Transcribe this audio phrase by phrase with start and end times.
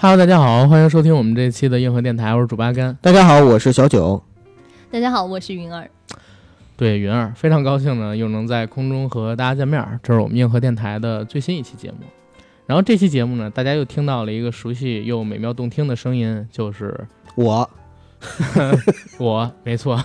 [0.00, 2.96] Hello，大家好，欢迎收听我们这期的硬核电台，我是主八甘。
[3.02, 4.22] 大家好，我是小九。
[4.92, 5.90] 大家好，我是云儿。
[6.76, 9.84] 对，云儿非常高兴呢，又能在空中和大家见面。
[10.00, 11.98] 这是我们硬核电台的最新一期节目。
[12.66, 16.96] 然后这期节目呢，大家又听到了一个熟悉又美妙动听的声音，就是
[17.34, 17.68] 我，
[19.18, 20.00] 我没错，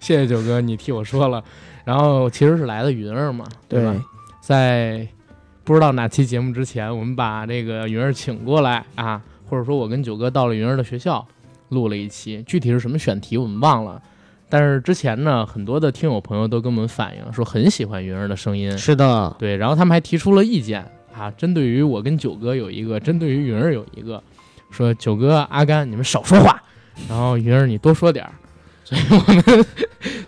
[0.00, 1.42] 谢谢九哥，你替我说了。
[1.84, 4.00] 然后其实是来的云儿嘛，对吧？
[4.40, 5.08] 在
[5.64, 11.26] 不知道哪期节目之前，我们把这个云儿请过来啊，或者说我跟九哥到了云儿的学校
[11.68, 14.02] 录了一期，具体是什么选题我们忘了。
[14.48, 20.84] 但是之前呢，很多的听友朋友都跟我们反映说很喜欢云儿的声音，是的，对，然后他们还提出了意见。
[21.16, 24.20] 啊，针对于我跟九哥有一个，针对于云儿有一个，
[24.70, 26.60] 说九哥、阿甘，你们少说话，
[27.08, 28.32] 然后云儿你多说点儿。
[28.84, 29.64] 所以我们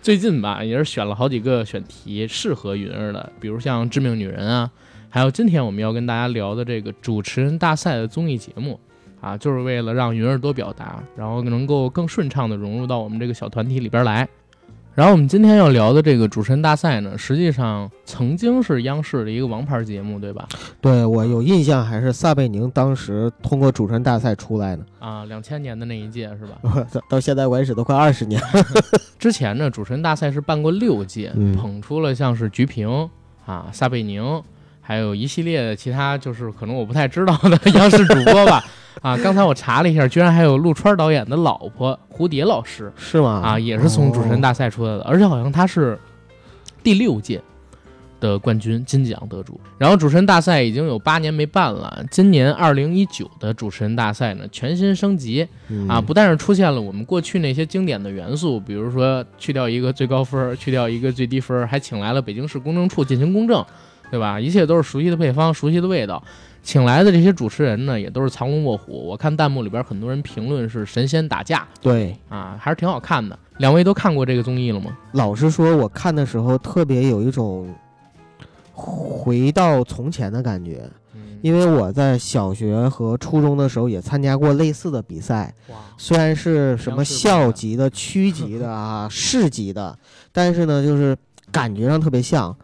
[0.00, 4.70] 最近吧，也是选了好几个选题适合云儿的，比如像《致命女人》啊，
[5.10, 8.78] 还有今天我们要跟大家聊的这个主持人大赛的综艺节目
[9.20, 14.28] 啊，就是为了让云儿多表达，然后能够更顺畅的融入到我们这个小团体里边来。
[14.94, 20.48] 然后我们今天要聊的这个主持人大赛呢，实际上曾经是央视的一个王牌节目，对吧？
[20.80, 26.86] 对我有印象，还是撒贝宁当时通过主持人大赛出来的啊，两千年的那一届是吧？
[27.10, 28.40] 到现在为止都快二十年。
[29.18, 33.06] 之前呢，主持人大赛是办过六届，捧出了像是菊萍
[33.44, 34.42] 啊、撒贝宁，
[34.80, 38.64] 还有一系列的其他，就是可能我不太知道的 央视主播吧。
[39.02, 43.40] 啊，刚才我查了一下，居然还有陆川导演的老婆蝴蝶老师，是吗？
[43.44, 45.98] 啊，也是从主持人大赛出来的，而且好像他是
[46.82, 47.40] 第六届
[48.18, 49.60] 的冠军金奖得主。
[49.76, 55.46] 然后主持人大赛已经有八年没办了，今年二零一九的主持人大赛呢全新升级
[55.86, 63.64] 啊，不但是出现了我们过去那些经典的元素，比如说去掉一个最高分，去掉一个最低分，还请来了北京市公证处进行公证，
[64.10, 64.40] 对吧？
[64.40, 66.22] 一切都是熟悉的配方，熟悉的味道。
[66.62, 69.06] 请来的这些主持人呢，也都是藏龙卧虎。
[69.06, 73.38] 我看弹幕里边很多人评论是神仙打架，对啊，还是挺好看的。
[73.58, 74.90] 两位都看过这个综艺了吗？
[75.12, 77.72] 老实说，我看的时候特别有一种
[78.72, 80.90] 回到从前的感觉，
[81.40, 85.54] 因为我在小学和初中的时候也参加过类似的比赛，
[85.96, 89.96] 虽然是什么校级的、区级的啊、市级的，
[90.32, 91.16] 但是呢，就是
[91.52, 92.56] 感觉上特别像。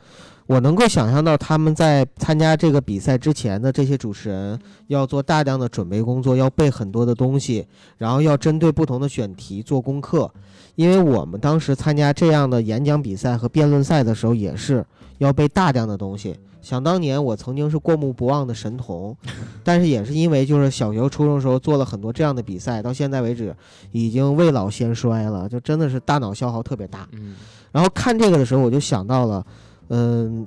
[0.47, 4.59] 我能够想象到他们在参加这个比赛之前的这些主持人
[4.89, 7.67] 要做大量的准备工作，要背很多的东西，
[7.99, 10.31] 然后要针对不同的选题做功课。
[10.75, 14.85] 因为我们当时参加这样的演讲比赛和辩论赛的时候，也是
[15.19, 16.37] 要背大量的东西。
[16.61, 19.17] 想当年我曾经是过目不忘的神童，
[19.63, 23.55] 但是也是因为就是小学、初中时候做了很多这样的比赛，到现在为止
[23.91, 27.07] 已经未老先衰了，就真的是大脑消耗特别大。
[27.13, 27.35] 嗯，
[27.71, 29.45] 然后看这个的时候，我就想到了。
[29.95, 30.47] 嗯，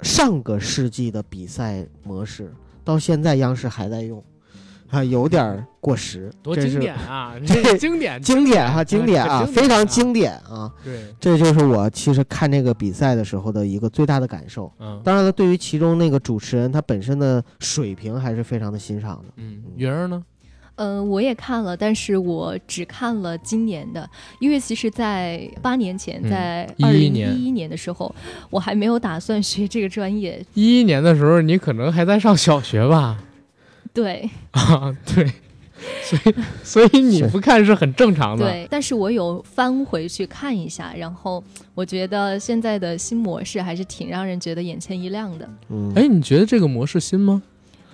[0.00, 2.52] 上个世纪的比赛模式
[2.82, 4.20] 到现在央视还在用，
[4.90, 6.28] 啊，有点过时。
[6.42, 7.36] 多 经典啊！
[7.46, 10.74] 这经典，经典哈，经典啊， 非常经典啊。
[10.82, 14.72] 对，这就是我其实看这个比赛的时候的一个最大的感受。
[14.80, 19.32] 嗯，当然了，对于其中那个主持人他本身的水平还是非常的欣赏的。
[19.36, 20.20] 嗯，云儿呢？
[20.82, 24.08] 嗯，我也看了，但是我只看了今年的，
[24.40, 28.12] 因为其实，在八年前，在二零一一年的时候，
[28.50, 30.44] 我还没有打算学这个专业。
[30.54, 33.22] 一一年的时候，你可能还在上小学吧？
[33.94, 35.30] 对啊，对，
[36.02, 36.34] 所以
[36.64, 38.44] 所以你不看是很正常的。
[38.44, 41.44] 对，但是我有翻回去看一下，然后
[41.76, 45.48] 我觉得现在的新模式还是挺让人觉得眼前一亮的。
[45.70, 47.40] 嗯，哎，你觉得这个模式新吗？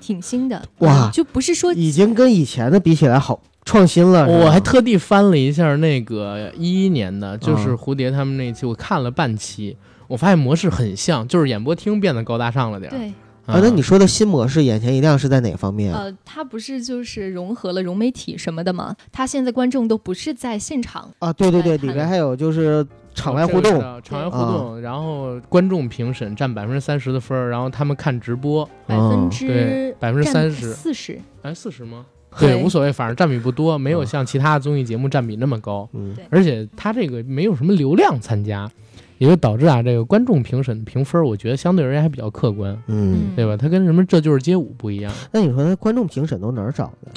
[0.08, 4.26] 挺新的哇，就不是说已经跟以前的比起来好创新了。
[4.26, 9.76] 我还特地翻了一下那个一一年的，就是蝴蝶他们那期，我看了半期，
[10.06, 12.90] 我发现模式很像，就是演播厅变得高大上了点。
[12.90, 13.08] 对
[13.44, 15.92] 啊，那你说的新模式眼前一亮是在哪方面？
[15.92, 18.96] 呃，它不是就是融合了融媒体什么的吗？
[19.12, 22.86] 它现在观众都不是在现场啊，对对对，里面还有就是。
[23.18, 32.06] 场外互动，场外互动，然后观众评审占百分之三十的分儿，然后他们看直播，百分之对百分之三十四十，哎四十吗？
[32.38, 35.88] 对，无所谓，反正占比不多，没有像其他综艺节目占比那么高。
[35.92, 38.70] 嗯，而且他这个没有什么流量参加，
[39.16, 42.80] 也就导致啊，这个观众评审评分，我觉得相对而言还比较客观。
[42.86, 43.56] 嗯，对吧？
[43.56, 45.12] 他跟什么这就是街舞不一样。
[45.32, 47.10] 那你说那观众评审都哪儿找的？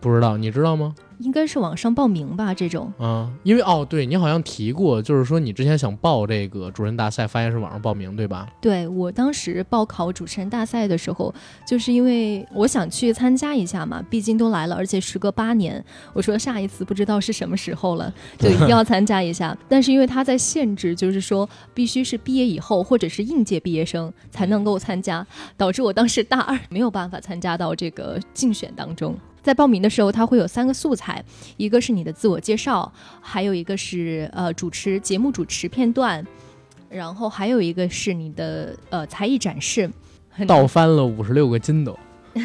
[0.00, 0.94] 不知道，你知道吗？
[1.22, 2.92] 应该是网上报名吧，这种。
[2.98, 8.48] 嗯，因为哦，对你好像提过，就是说你之前想报这个主持人大赛，发现是网上报名，对吧？
[8.60, 11.32] 对我当时报考主持人大赛的时候，
[11.66, 15.82] 就是因为我想去参加一下嘛，毕竟都来了，而且时隔八年，
[16.12, 19.56] 我说下一次不知道是什么时候了，就一定要 参加一下。
[19.68, 25.26] 但是因为他在限制，就是说必须是毕业以后或者是应届毕业生才能够参加，
[25.56, 29.16] 导致我当时大二没有办法参加到这个竞选当中。
[29.42, 31.24] 在报名的时候，它会有三个素材，
[31.56, 32.90] 一个是你的自我介绍，
[33.20, 36.24] 还有一个是呃主持节目主持片段，
[36.88, 39.90] 然后还有一个是你的呃才艺展示。
[40.46, 41.98] 倒翻了五十六个筋斗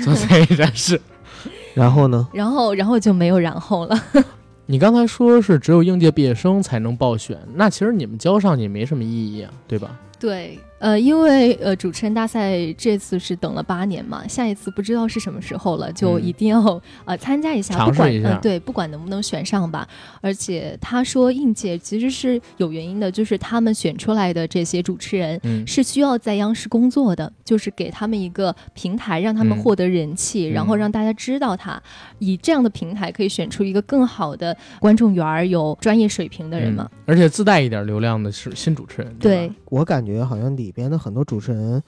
[0.03, 0.99] 做才艺展示，
[1.73, 2.27] 然后呢？
[2.33, 3.97] 然后然后就没有然后了。
[4.65, 9.97] 你刚才说是只有应届毕业生才能报选，那其实你们交上去没什么意义啊，对吧？
[10.19, 10.59] 对。
[10.79, 19.87] 呃，因为呃，主持人大赛这次是等了八年嘛，下一次不知道是什么时候了，就一定要呃参加一下，不管嗯对，不管能不能选上吧。
[20.21, 31.81] 而且他说应届其实是有原因的，就是他们选出来的这些主持人是需要在央视工作的，就是给他们一个平台，让他们获得人气，然后让大家知道他，
[32.19, 36.89] 以这样的平台可以选出一个更好的观众缘、有专业水平的人嘛。
[37.05, 41.81] 而且自带一点流量的是新主持人，对我感觉好像里边的很多主持人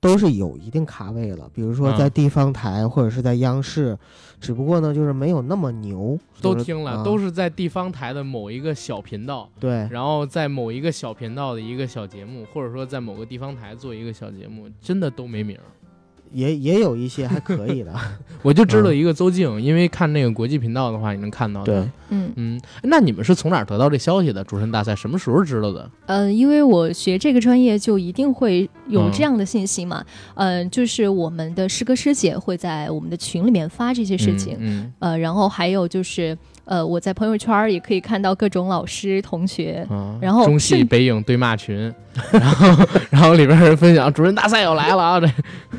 [0.00, 3.98] 都是有一定咖位了，比如说在地方台或者是在央视，
[4.40, 6.16] 只不过呢就是没有那么牛。
[6.40, 15.58] 都听了，都是在地方台的某一个小频道，对，然后在某一个小频道的一个小节目，或者说在某个地方台做一个小节目，真的都没名。
[16.32, 17.92] 也也有一些还可以的，
[18.42, 21.64] 我就知道一个邹静，因为看那个国际频道的话，你能看到。
[21.64, 21.76] 对，
[22.10, 24.42] 嗯嗯，那你们是从哪儿得到这消息的？
[24.44, 25.90] 主持人大赛什么时候知道的？
[26.06, 30.04] 嗯，因为我学这个专业，就一定会有这样的信息嘛。
[30.34, 34.56] 嗯，就是我们的师哥师姐会在我们的群里面发这些事情。
[34.58, 36.36] 嗯，呃，然后还有就是。
[36.64, 39.84] 呃，我在朋友圈也可以看到各种老师同学，
[40.20, 41.92] 然后中戏北影对骂群，
[42.30, 45.28] 然后然后里边人分享主任大赛要来了啊，这，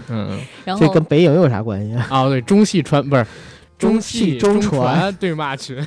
[0.10, 2.08] 嗯，然后这跟北影有啥关系啊？
[2.12, 3.26] 哦，对，中戏传不是
[3.78, 5.78] 中戏中传对骂群，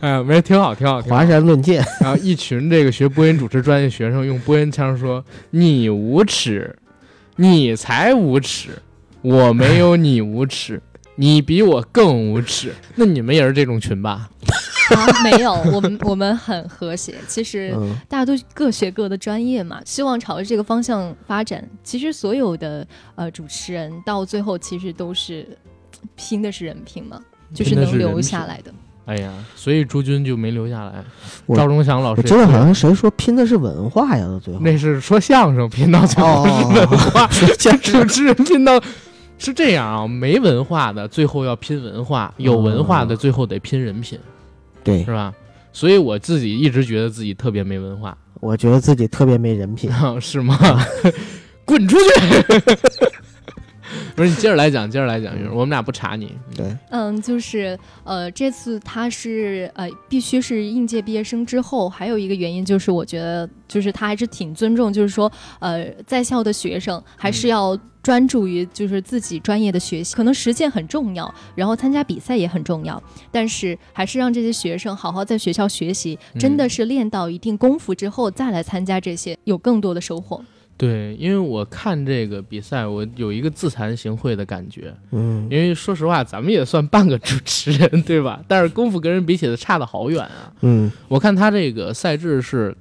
[0.00, 6.76] 哎呀，没挺好，挺好，华山论剑，然后一群这个学播音主持专业学生用播音腔说：“你无耻，
[7.36, 8.70] 你才无耻，
[9.22, 10.82] 我没有你无耻。”
[11.20, 14.30] 你比我更无耻， 那你们也是这种群吧？
[14.94, 17.14] 啊，没有，我们我们很和谐。
[17.26, 17.76] 其实
[18.08, 21.68] 大家都各学各的专业嘛，希望朝着这个方向发展。
[21.82, 22.86] 其实所有的
[23.16, 25.46] 呃主持人到最后其实都是
[26.14, 27.20] 拼的是人品嘛，
[27.52, 28.72] 就是能留下来的。
[29.04, 31.04] 哎呀，所以朱军就没留下来。
[31.56, 34.24] 赵忠祥老师，我记得好像谁说拼的是文化呀？
[34.24, 37.26] 到最后那是说相声拼到最后是文化，
[37.82, 38.80] 主持人拼到。
[39.38, 44.18] 是这样啊，没文化的最后要拼文化，有文化的最后得拼人品，
[44.84, 45.32] 对，是吧？
[45.72, 49.90] 所以我自己一直觉得自己特别没文化，我觉得自己特别没人品，
[50.20, 50.58] 是吗？
[51.64, 52.04] 滚出去！
[54.18, 56.34] 不是你接着来讲，接着来讲，我们俩不查你。
[56.56, 65.30] 对，嗯，就是呃，这次他是呃，必须是应届毕业生之后，还有一个原因就是，我觉得就是他还是挺尊重，就是说
[65.60, 73.00] 呃，在校的学生还是要专注于就是自己专业的学习，可能实践很重要，然后参加比赛也很重要，
[73.30, 80.42] 但是还是让这些学生好好在学校学习，真的是练到一定功夫之后再来参加这些，有更多的收获。
[80.78, 84.94] 对，因为我看这个比赛，我有一个自惭形秽的感觉。
[85.10, 88.40] 嗯，因为说实话，咱们也算半个主持人， 对吧？
[88.46, 90.52] 但是功夫跟人比起来差的好远啊。
[90.60, 92.76] 嗯，我看他这个赛制是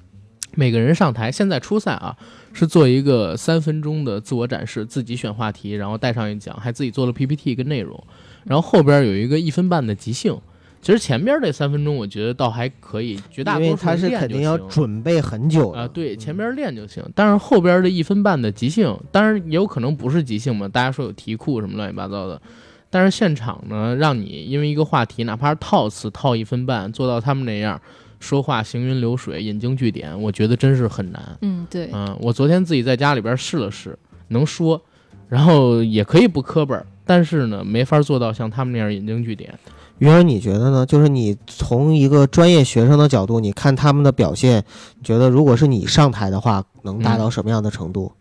[0.54, 2.16] 每个人上台，现在初赛啊，
[2.54, 8.02] 是做一个三分钟的自我展示，自己选话题，然后带上一讲，还自己做了 PPT 跟内容，
[8.44, 10.38] 然后后边有一个一分半的即兴。
[10.82, 15.88] 其实前边这三分钟我觉得倒还可以，绝大多数他是肯定要准备很久啊。
[15.88, 17.04] 对，前边练就行。
[17.14, 20.68] 但是后边的一分半的即兴，当然也有可能不是即兴嘛。
[20.68, 22.42] 大家说有题库什么乱七八糟的，
[22.90, 27.82] 但是现场呢，让你因为一个话题，哪怕是套词套一分半，做到他们那样
[28.20, 31.38] 说话行云流水、引经据典，我觉得真是很难。
[31.42, 31.90] 嗯，对。
[31.92, 33.98] 嗯，我昨天自己在家里边试了试，
[34.30, 34.82] 能说，
[35.28, 39.54] 然后也可以不磕本，但是呢，没法做到像他们那样引经据典。
[40.00, 40.86] 云儿，你觉得呢？
[40.86, 44.64] 就是你从一个专业学生的角度，你看他们的表现，
[45.00, 48.12] 你觉得如果是你上台的话，能达到什么样的程度？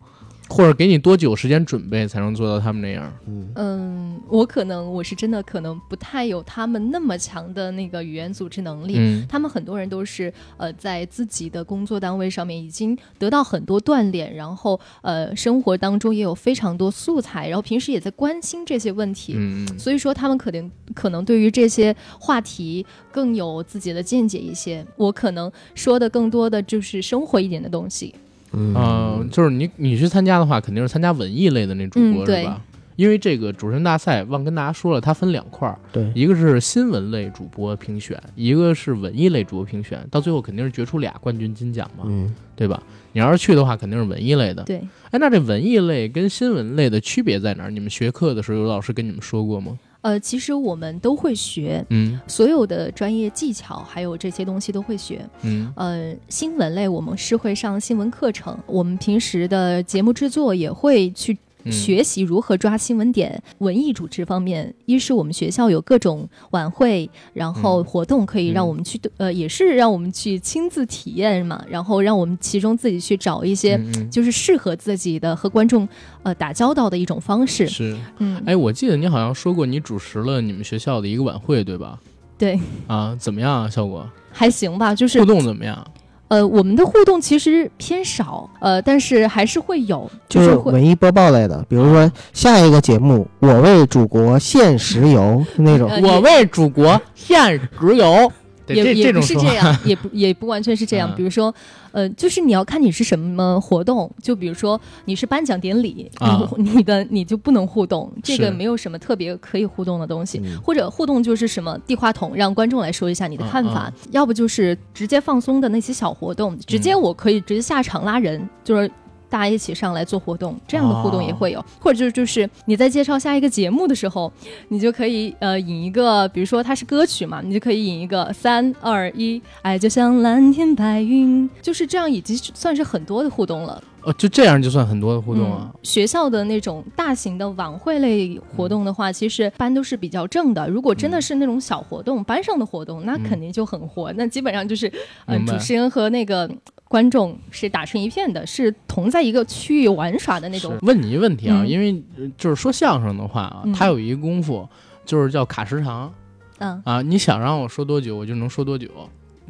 [0.49, 3.13] 或者给你多久时间准备才能做到他们那样？
[3.27, 8.95] 嗯嗯，我可能我是真的可能不太有他们那么强的那个语言组织能力。
[8.97, 19.33] 嗯他们很多人都是呃在自己的工作单位上面已经得到很多锻炼，然后呃生活当中也有非常多素材，然后平时也在关心这些问题。
[19.35, 24.85] 嗯，所以说，他们可能可能对于这些话题更有自己的见解一些。
[24.95, 28.15] 我可能说的更多的就是生活一点的东西。
[28.57, 32.61] 嗯啊、就是你你去参加的话，肯定是参加文艺类的那主播、嗯是吧？
[32.95, 42.81] 因为这个主持人大赛，忘跟大家说了，它分两块儿，对，一个是新闻类主播评选，一个是文艺类主播评选，到最后肯定是决出俩冠军金奖嘛，嗯对吧？
[43.13, 44.63] 你要是去的话，肯定是文艺类的。
[44.63, 44.77] 对，
[45.11, 47.69] 哎，那这文艺类跟新闻类的区别在哪儿？
[47.69, 49.77] 你们学课的时候有老师跟你们说过吗？
[50.07, 51.85] 呃，其实我们都会学。
[51.89, 55.27] 嗯所有的专业技巧，还有这些东西都会学。
[55.41, 61.37] 嗯呃，新闻类我们是会上新闻课程，我们平时的节目制作也会去嗯，
[61.71, 63.41] 学习如何抓新闻点。
[63.59, 73.79] 文艺主持方面，一是我们学校有各种晚会，然后嗯活动可以让嗯我们去，呃，也是让我们去亲自体验嘛，然后让我们其中自己去找一些。
[74.11, 75.87] 就是适合自己的和观众
[76.23, 77.97] 呃打交道的一种方式，是。
[78.19, 81.99] 嗯，哎，我记得你好像说过你主持了你们学校的一个晚会，对吧？
[82.37, 83.69] 对，啊，怎么样啊？
[83.69, 85.85] 效果还行吧，就是互动怎么样？
[86.29, 98.31] 呃，我们的互动其实偏少，呃，但是还是会有，就是文艺播报类的，比如说下一个节目“我为祖国献石油”那种，呃 我为祖国献石油，
[98.75, 101.09] 也也不是这样， 也不也不完全是这样。
[101.11, 101.53] 嗯比如说，
[101.91, 110.39] 呃，就是你要看你是什么活动，就比如说你是颁奖典礼，啊你 你的你就不能互动，这个没有什么特别可以互动的东西。
[110.43, 118.89] 嗯或者互动就是什么递话筒，让观众来说一下你的看法；要不就是直接放松的那些小活动，直接我可以直接下场拉人，就是。
[119.29, 124.31] 大家一起上来做活动，这样的互动也会有，或者就是就是你在介绍下一个节目的时候，
[124.69, 133.81] 你就可以呃引一个，比如说它是歌曲嘛，你就可以引一个三二一，爱就像蓝天白云，就是这样，已经算是很多的互动了。
[134.07, 135.79] 哦，就这样就算很多的互动啊嗯。
[135.83, 140.65] 学校的那种大型的晚会类活动的话，其实班都是比较正的。
[140.69, 144.13] 如果真的是那种小活动，班上的活动，那嗯肯定就很活。
[144.13, 144.89] 那基本上就是，
[145.25, 146.49] 呃，主持人和那个
[146.85, 150.73] 观众是打成一片的，是同在一个区域玩耍的那种。
[150.83, 154.65] 问你一个问题啊，嗯因为呃就是说相声的话啊，嗯它有一个功夫，
[155.05, 156.13] 就是叫卡时长
[156.59, 157.01] 嗯啊。
[157.01, 158.87] 你想让我说多久，我就能说多久，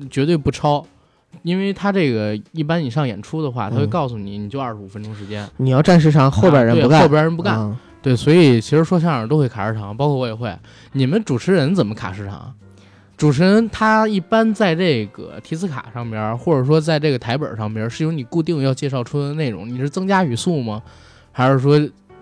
[0.10, 0.84] 绝对不超。
[1.44, 7.58] 因为他这个一般你上演出的话，他会嗯告诉你，你就二十五分钟时间，你要占时长，后边人不干，后边人不干。
[7.60, 10.56] 啊对，所以其实说相声都会卡时长，包括我也会。
[10.94, 12.54] 你们主持人怎么卡时长？
[13.18, 20.82] 主持人他一般在这个提词卡上边，或者说在这个台本上边，是有你固定要介绍出的内容，你是增加语速吗？
[21.32, 21.78] 还是说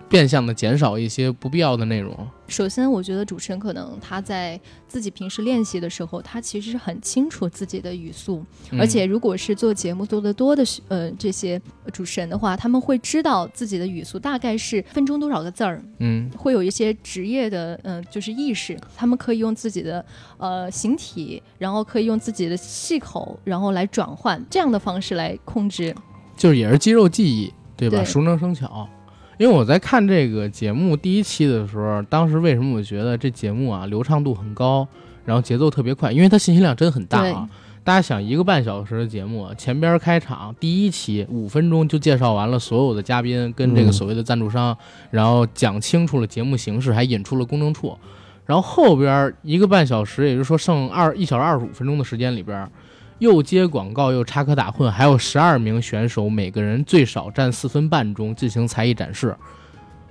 [0.08, 2.16] 变相的减少一些不必要的内容？
[2.48, 11.60] 首先，我觉得主持人可能他在自己平时练习的时候，他其实是很清楚自己的语速，嗯而且如果是做节目做得多的呃这些
[11.92, 20.04] 主持人的话，他们会知道自己的语速大概是分钟多少个字儿，嗯会有一些职业的嗯、呃就是意识，他们可以用自己的
[20.38, 25.92] 呃形体，然后可以用自己的气口，然后来转换这样的方式来控制。
[26.36, 27.98] 就是也是肌肉记忆，对吧？
[27.98, 28.88] 对熟能生巧。
[29.38, 34.86] 因为我在看这个节目第一期的时候，当时为什么我觉得这节目啊流畅度很高，
[35.24, 36.10] 然后节奏特别快？
[36.10, 37.48] 因为它信息量真很大啊。
[37.84, 44.76] 大家想，一个半小时的节目，前边开场第一期五分钟就介绍完了所有的嘉宾跟这个嗯所谓的赞助商，
[45.10, 47.96] 然后讲清楚了节目形式，还引出了公证处。
[48.44, 52.68] 然后后边一个半小时，也就是说剩二一小时二十五分钟的时间里边，
[53.18, 59.34] 又接广告又插科打诨，还有十二名选手，每个人最少占四分半钟进行才艺展示，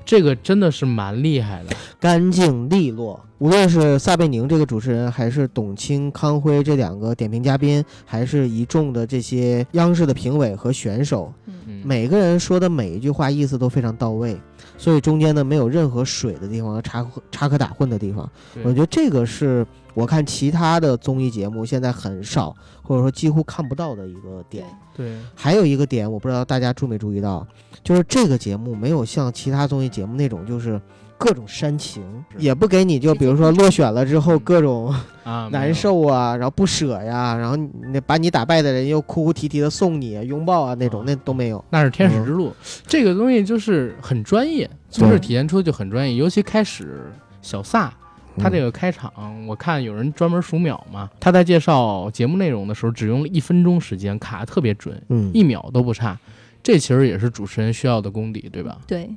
[0.03, 1.75] 这个真的是蛮厉害的。
[1.99, 3.19] 干净利落。
[3.37, 14.37] 无论是撒贝宁这个主持人，还是董卿、康辉这两个点评嘉宾，还是一众的这些央视的评委和选手，嗯，每个人说的每一句话意思都非常到位，
[14.85, 18.29] 所以中间呢没有任何水的地方和、插科插科打诨的地方。
[18.63, 19.65] 我觉得这个是
[19.95, 24.63] 我看其他的综艺节目现在很少，或者说几乎看不到的一个点。
[24.95, 27.47] 对，还有一个点，我不知道大家注没注意到，
[27.83, 30.79] 就是这个节目没有像其他综艺节目那种，就是
[31.17, 32.03] 各种煽情，
[32.37, 34.93] 也不给你就比如说落选了之后各种
[35.23, 35.73] 啊，难。
[35.73, 37.57] 受啊，然后不舍呀，然后
[37.91, 41.63] 那把你打败的人又哭哭啼啼的送你拥抱啊那种，啊那都没有。
[41.69, 42.53] 那是天使之路，
[42.87, 46.15] 这个东西就是很专业，从这体现出就很专业。
[46.15, 47.93] 尤其开始小撒，
[48.37, 49.11] 他这个开场，
[49.45, 56.17] 我看有人专门数秒嘛，他在介绍节目内容的时候，只用了一分钟时间，卡得特别准，嗯，一秒都不差。
[56.63, 58.77] 这其实也是主持人需要的功底，对吧？
[58.87, 59.09] 对。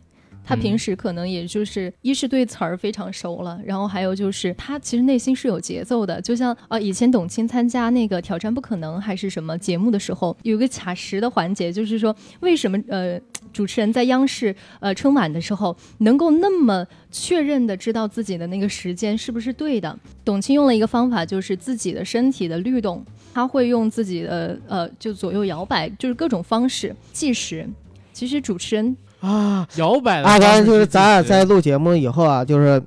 [0.48, 13.20] 他嗯平时可能也就是一是对词儿非常熟了，然后还有就是他其实内心是有节奏的，就像呃以前董卿参加那个挑战不可能还是什么节目的时候，有一个卡时的环节，就是说为什么呃
[13.52, 19.98] 主持人在央视呃春晚的时候能够那么确认的知道自己的那个时间是不是对的？
[20.24, 27.68] 董卿用了一个方法，就是自己的身体的律动，他会用自己的呃就左右摇摆，就是各种方式计时。
[28.12, 32.80] 其实主持人啊，摇摆的阿甘就是咱俩在录节目以后啊，就是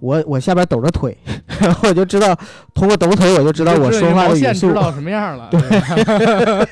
[0.00, 1.16] 我我下边抖着腿，
[1.60, 2.36] 然后我就知道
[2.74, 5.60] 通过抖腿我就知道我说话的语速知道什么样了，对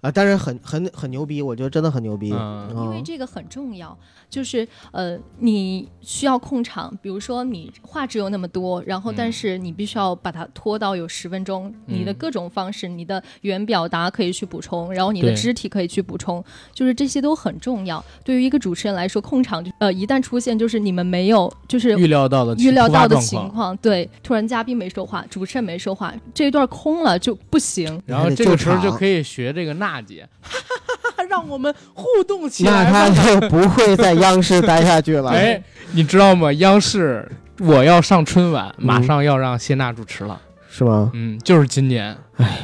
[0.00, 2.32] 啊，但是很很很牛逼，我觉得真的很牛逼。
[2.32, 3.96] 嗯因为嗯这个很重要，
[4.30, 18.04] 就是呃，你需要控场，比如说你话只有那么多，然后嗯但是你必须要把它拖到有十分钟，你的嗯各种方式，你的语言表达可以去补充，然后你的肢体可以去补充，就是这些都很重要。
[18.22, 28.00] 对于一个主持人来说，控场就呃一旦出现就是你们没有就是预料到的预料到的，情况，对，突然嘉宾没说话，主持人没说话，这一段空了就不行。
[28.06, 30.28] 然后这个时候就可以学这个娜姐，
[31.28, 33.10] 让我们互动起来那。
[33.10, 35.30] 他就不会在央视待下去了。
[35.36, 35.60] 哎，
[35.92, 36.52] 你知道吗？
[36.54, 37.26] 央视
[37.60, 40.38] 我要上春晚，嗯马上要让谢娜主持了。
[40.70, 41.10] 是吗？
[41.14, 42.14] 嗯，就是今年，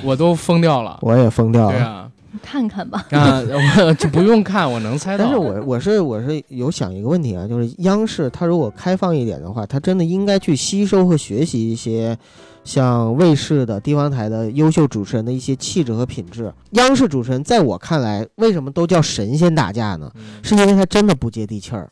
[0.02, 0.98] 我都疯掉了。
[1.00, 1.72] 我也疯掉了。
[1.72, 2.08] 对啊，
[2.42, 3.42] 看看吧，啊，
[3.86, 5.24] 我就不用看，我能猜到。
[5.24, 12.16] 但是我我是我是有想一个问题啊，就是央视它如果开放一点的话，它真的应该去吸收和学习一些
[12.64, 16.52] 像卫视的地方台的优秀主持人的一些气质和品质。
[16.70, 20.10] 央视主持人在我看来，为什么都叫神仙打架呢？
[20.16, 21.88] 嗯是因为他真的不接地气儿，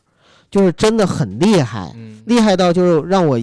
[0.49, 3.39] 就是真的很厉害，嗯，厉害到就是让我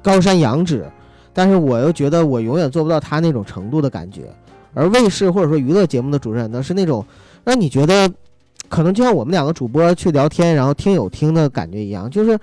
[0.00, 0.90] 高山仰止，
[1.32, 4.32] 但是我又觉得我永远做不到他那种程度的感觉。
[4.74, 7.04] 而卫视或者说娱乐节目的主持人呢，是那种
[7.44, 8.10] 让你觉得
[8.68, 12.38] 可能就像我们两个主播去聊天，然后听友听的感觉一样，就是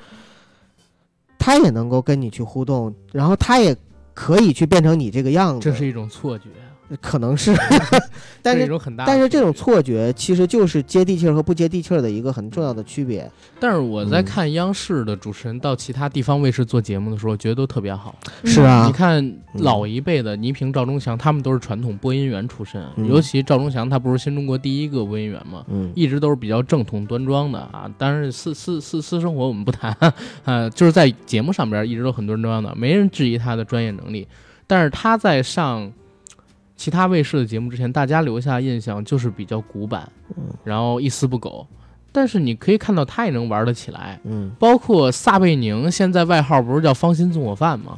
[1.40, 3.76] 他也能够跟你去互动，然后他也
[4.14, 6.46] 可以去变成你这个样子，这是一种错觉，
[7.02, 7.54] 可能是，
[8.42, 8.70] 但是。
[9.06, 13.30] 但是这种错觉其实就是接地气儿和不接地气儿的一个很重要的区别。
[13.60, 18.16] 但是我在嗯看央视的主持人到其他地方卫视做节目的时候，觉得都特别好。
[18.44, 25.66] 是啊你看老一辈的倪萍、赵忠祥，他们都是传统播音员出身，嗯尤其赵忠祥，他不是新中国第一个播音员嘛？
[25.70, 27.90] 嗯一直都是比较正统端庄的啊。
[27.98, 29.96] 但是私私私私生活我们不谈，
[30.46, 34.28] 啊，就是在节目上边一直都很端庄的，没人质疑他的专业能力。
[34.68, 35.92] 但是他在上
[36.80, 41.68] 其他卫视的节目之前，大家留下印象就是比较古板，嗯然后一丝不苟。
[42.10, 47.98] 但是你可以看到他也能玩得起来，嗯包括撒贝宁，现在外号不是叫芳心纵火犯吗？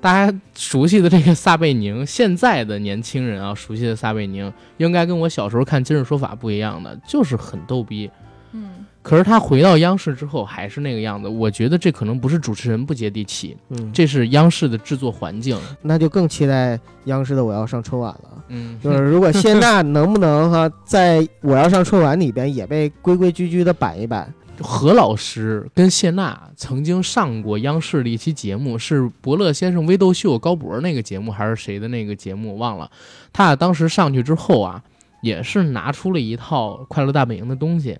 [0.00, 8.08] 大家熟悉的这个撒贝宁，现在的年轻人啊，熟悉的撒贝宁，应该跟我小时候看《今日说法》不一样的，就是很逗逼。
[8.52, 15.58] 嗯，可是他回到央视之后还是那个样子，我觉得这可能不是主持人不接地气，嗯，这是央视的制作环境。
[15.82, 18.44] 那就更期待央视的《我要上春晚》了。
[18.48, 24.28] 嗯，就是如果谢娜能不能哈，在我要上春晚里边也被规规矩矩的摆一摆。
[24.60, 32.88] 何老师跟谢娜曾经上过央视的一期节目，是伯乐先生微逗秀高博那个节目，还是谁的那个节目忘了。
[33.32, 34.80] 他俩当时上去之后啊，
[35.22, 37.98] 也是拿出了一套《快乐大本营》的东西，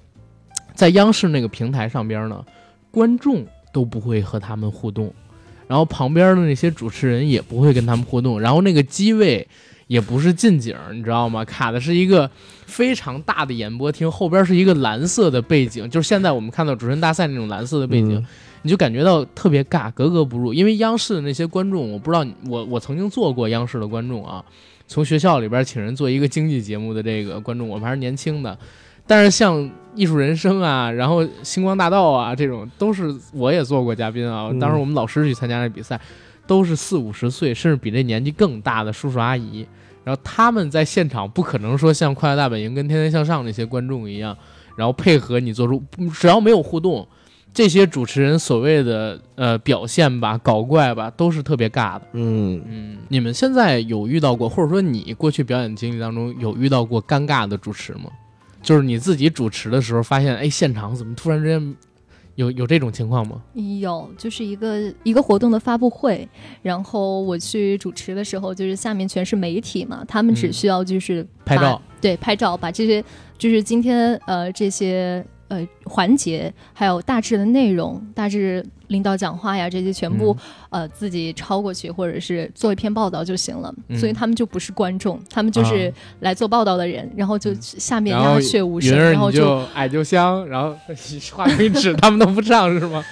[0.75, 2.45] 在央视那个平台上边呢，
[2.91, 5.13] 观众都不会和他们互动，
[5.67, 9.47] 然后旁边的那些主持人也不会跟他们互动，然后那个机位
[9.87, 11.45] 也不是近景，你知道吗？
[11.45, 12.31] 卡的是一个
[12.67, 18.27] 非常大的演播厅，后边是一个蓝色的背景，就是现在我们看到主持人大赛那种蓝色的背景，嗯
[18.65, 20.55] 你就感觉到特别尬，格格不入。
[20.55, 24.45] 因为央视的那些观众，我不知道你我我曾经做过央视的观众啊，
[24.87, 28.57] 从学校里边请人做一个经济节目的这个观众，我们还是年轻的。
[29.07, 34.49] 但是像艺术人生啊，然后星光大道啊这种，都是我也做过嘉宾啊。
[34.51, 36.01] 嗯当时我们老师去参加那比赛，
[36.47, 39.67] 都是四五十岁，甚至比这年纪更大的叔叔阿姨。
[40.05, 44.37] 然后他们在现场不可能说像《快乐大本营》跟《天天向上》那些观众一样，
[44.77, 45.81] 然后配合你做出，
[46.13, 47.07] 只要没有互动，
[47.55, 52.03] 这些主持人所谓的呃表现吧、搞怪吧，都是特别尬的。
[52.15, 58.11] 嗯，嗯，你们现在有遇到过，或者说你过去表演经历当中有遇到过尴尬的主持吗？
[58.63, 61.77] 就是你自己主持的时候，发现哎，现场怎么突然之间
[62.37, 63.43] 有有这种情况吗？
[63.81, 66.27] 有，就是一个一个活动的发布会，
[66.63, 73.05] 然后我去主持的时候，就是下面全是媒体嘛，他们只嗯需要就是把拍照，对，拍照，把这些
[73.37, 80.35] 就是今天呃这些呃环节，还有大致的内容，大致领导讲话呀这些全部、
[80.71, 83.73] 呃自己抄过去，或者是做一篇报道就行了。
[83.89, 90.75] 嗯所以他们就不是观众，他们就是啊来做报道的人，然后就下面鸦雀无声，然后就 矮就香，然后
[91.35, 93.05] 话筒一指，他们都不上是吗？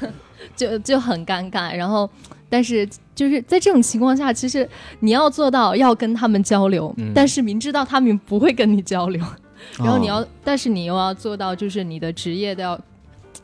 [0.56, 1.72] 就就很尴尬。
[1.74, 2.08] 然后，
[2.48, 4.68] 但是就是在这种情况下，其实
[5.00, 9.22] 你要做到要跟他们交流，嗯但是明知道他们不会跟你交流，
[9.78, 12.78] 然后你要，哦但是你又要做到，就是你的职业都要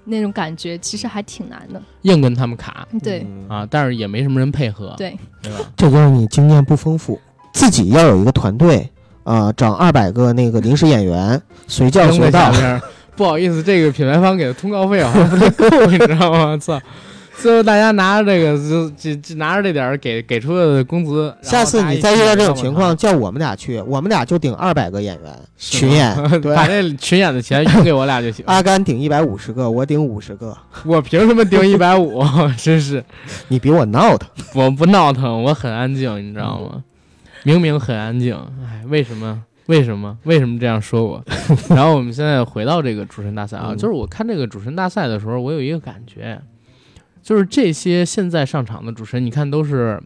[0.05, 1.81] 那种感觉，其实还挺难的。
[2.03, 5.59] 硬跟他们卡对、嗯啊，但是也没什么人配合，对，对吧？
[5.77, 7.20] 这就是你经验不丰富，
[7.53, 8.88] 自己要有一个团队
[9.25, 12.53] 啊、找二百个那个临时演员，随叫随到。
[13.14, 16.57] 不好意思，这个品牌方给的通告费好像不太够， 你知道吗？
[16.57, 16.81] 操！
[17.42, 28.44] 最后大家拿着这个，就就就拿着这点儿给给出的工资，下次你再遇到这种情况，叫我们俩去，我们俩就顶二百个演员 群演， 对，把这群演的钱匀给我俩就行。
[28.46, 32.22] 阿甘顶一百五十个，我顶五十个， 我凭什么顶一百五？
[32.57, 33.05] 真是，
[33.48, 34.28] 你比我闹腾。
[34.55, 36.85] 我不闹腾，我很安静，你知道吗？
[37.42, 39.42] 明明很安静，哎，为什么？
[39.66, 40.16] 为什么？
[40.24, 41.20] 为什么这样说我？
[41.70, 46.40] 然后我们现在回到这个主持人大赛啊，嗯就是我看这个主持人大赛的时候，我有一个感觉，
[47.22, 50.02] 就是这些现在上场的主持人，你看都是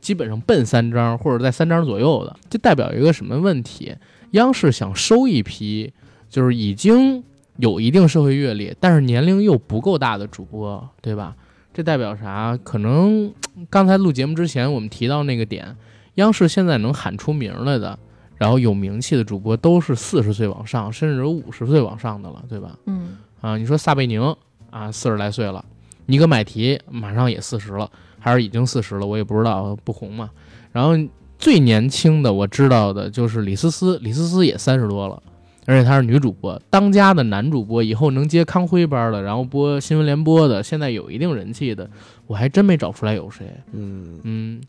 [0.00, 3.94] 基本上奔三张或者在三张左右的，这代表一个什么问题？
[4.32, 5.92] 央视想收一批
[6.28, 7.22] 就是已经
[7.58, 11.36] 有一定社会阅历，但是年龄又不够大的主播，对吧？
[11.72, 12.58] 这代表啥？
[12.64, 13.32] 可能
[13.70, 15.76] 刚才录节目之前我们提到那个点，
[16.14, 17.98] 央视现在能喊出名来的，
[18.36, 22.76] 然后有名气的主播都是四十岁往上，甚至有五十岁往上的了，对吧？
[22.86, 24.34] 嗯，啊，你说撒贝宁
[24.70, 25.64] 啊，四十来岁了，
[26.12, 30.28] 尼格买提马上也四十了，还是已经四十了，我也不知道，不红嘛。
[30.72, 30.90] 然后
[31.38, 35.22] 最年轻的我知道的就是李思思，李思思也三十多了，
[35.64, 41.88] 而且她是女主播，当家的男主播，以后能接康辉班的，然后播新闻联播的，现在有一定人气的，
[42.26, 43.46] 我还真没找出来有谁。
[43.72, 44.60] 嗯，嗯，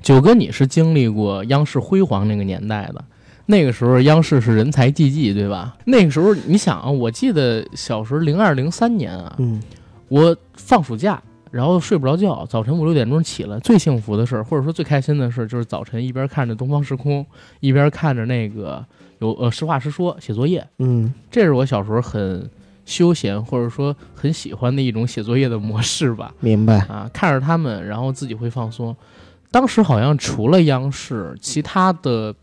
[0.00, 3.04] 九哥，你是经历过央视辉煌那个年代的，
[3.44, 5.76] 那个时候央视是人才济济，对吧？
[5.84, 9.60] 那个时候你想啊，我记得小时候零二零三年啊，嗯，
[10.08, 17.22] 我放暑假，然后睡不着觉，早晨五六点钟起来，最幸福的事儿，或者说最开心的事儿，就是早晨一边看着《东方时空》，
[17.60, 18.84] 一边看着那个
[19.18, 22.48] 有呃实话实说写作业，嗯，这是我小时候很
[22.84, 26.34] 休闲或者说很喜欢的一种写作业的模式吧。
[26.40, 26.78] 明白。
[26.86, 28.96] 啊，看着他们，然后自己会放松。
[29.50, 32.34] 当时好像除了央视，其他的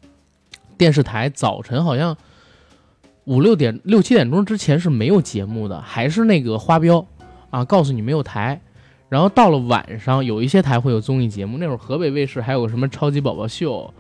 [0.77, 2.15] 电视台早晨好像
[3.25, 7.05] 五六点、六七点钟之前是没有节目的，还是那个花标
[7.55, 8.59] 啊，告诉你没有台。
[9.07, 13.93] 然后到了晚上，有一些台会有综艺节目，那会儿河北卫视还有个什么超级宝宝秀，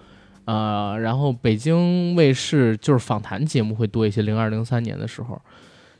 [0.43, 4.21] 呃，然后北京卫视就是访谈节目会多一些。
[4.21, 5.39] 零二零三年的时候，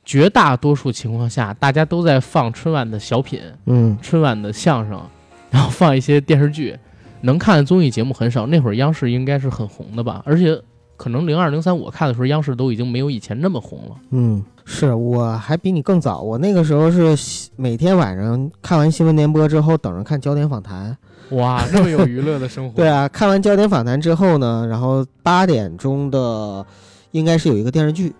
[0.03, 5.01] 绝大多数情况下，大家都在放春晚的小品，嗯，春晚的相声，
[5.49, 6.77] 然后放一些电视剧，
[7.21, 8.45] 能看的综艺节目很少。
[8.47, 10.21] 那会儿央视应该是很红的吧？
[10.25, 10.59] 而且
[10.97, 13.95] 可能零二零三我看的时候，央视都已经没有以前那么红了。
[14.11, 20.97] 嗯，是我还比你更早，我那个时候是每天晚上看完新闻联播之后，等着看焦点访谈。
[21.31, 22.75] 哇，那么有娱乐的生活。
[22.75, 26.65] 对啊，看完焦点访谈之后呢，然后八点钟的
[27.11, 28.13] 应该是有一个电视剧，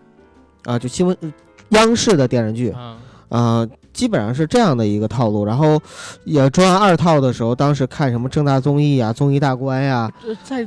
[0.63, 1.15] 啊，就新闻
[1.69, 2.97] 央视的电视剧，啊，
[3.29, 5.45] 啊，基本上是这样的一个套路。
[5.45, 5.81] 然后
[6.25, 10.11] 也中央二套的时候，当时看什么正大综艺啊、综艺大观呀、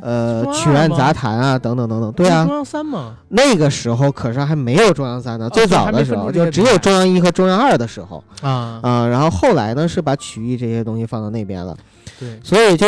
[0.00, 2.10] 呃曲苑杂谈啊等等等等。
[2.12, 2.44] 对啊。
[2.44, 8.24] 中，央三嘛，那个时候可是还没有中央三呢，最早的时候就只有中央一和中央二的时候。
[8.40, 11.76] 啊，啊、然后后来呢是把曲艺这些东西放到那边了，
[12.18, 12.86] 对，所以就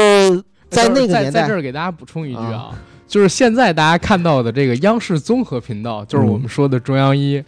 [0.70, 2.70] 在那个年代在这儿给大家补充一句啊，
[3.06, 7.42] 就是现在大家看到的这个央视综合频道，就是我们说的中央一、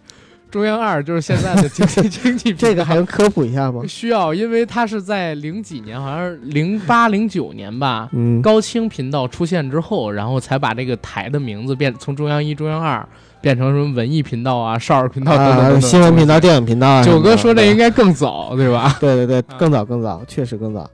[0.53, 2.53] 中央二，就是现在的经济经济。
[2.55, 3.81] 这个还能科普一下吗？
[3.87, 13.03] 需要，因为它是在零几年，好像是零八零九年吧，嗯，高清频道出现之后，然后才把这个台的名字变从中央一、中央二
[13.41, 17.03] 变成什么文艺频道啊、少儿频道等等等啊，新闻频道、电影频道啊。
[17.03, 18.95] 九哥说这应该更早，对吧？
[18.99, 20.87] 对对对，啊更早更早，确实更早。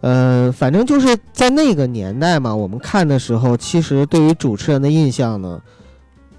[0.00, 5.60] 呃，反正就是在那个年代嘛，我们看的时候，其实对于主持人的印象呢，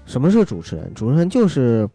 [0.04, 0.92] 什么是主持人？
[0.94, 1.88] 主持人就是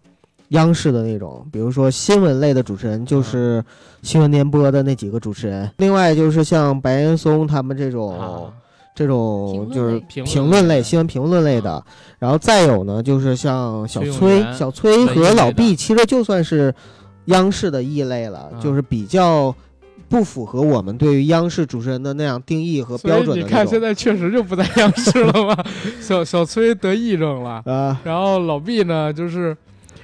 [0.51, 3.63] 央视的那种，比如说新闻类的主持人，就是
[4.01, 5.69] 新闻联播的那几个主持人。
[5.77, 8.51] 另外就是像白岩松他们这种、啊，
[8.93, 11.83] 这种就是评论评论类、新闻评论类的，
[12.19, 16.73] 然后再有呢，就是像小崔小崔和老毕，其实就算是
[17.25, 19.55] 央视的异类了，嗯就是比较
[20.09, 23.93] 不符合我们对于央视主持人的那样定义和标所以你看现准的那种。
[23.93, 25.63] 在确实就不在央视了嘛。
[26.01, 29.55] 小小崔得癔症了， 啊，然后老毕呢，就是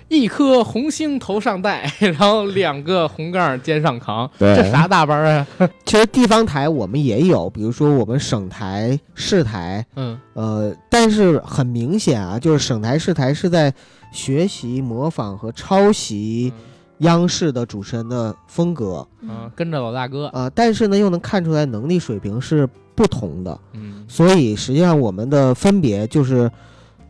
[0.10, 5.48] 一颗红星头上戴， 然后两个红杠肩上扛，对这啥大班啊？
[5.86, 10.18] 其实地方台我们也有，比如说我们省台、市台，嗯。
[10.34, 13.74] 呃，但是很明显啊，就是省台、市台是在
[14.12, 16.54] 学习、模仿和抄袭
[17.00, 24.06] 央视的主持人的风格，嗯，跟着老大哥，呃，但是呢又能看出来能力水平是不同的，嗯。
[24.08, 26.50] 所以实际上我们的分别就是，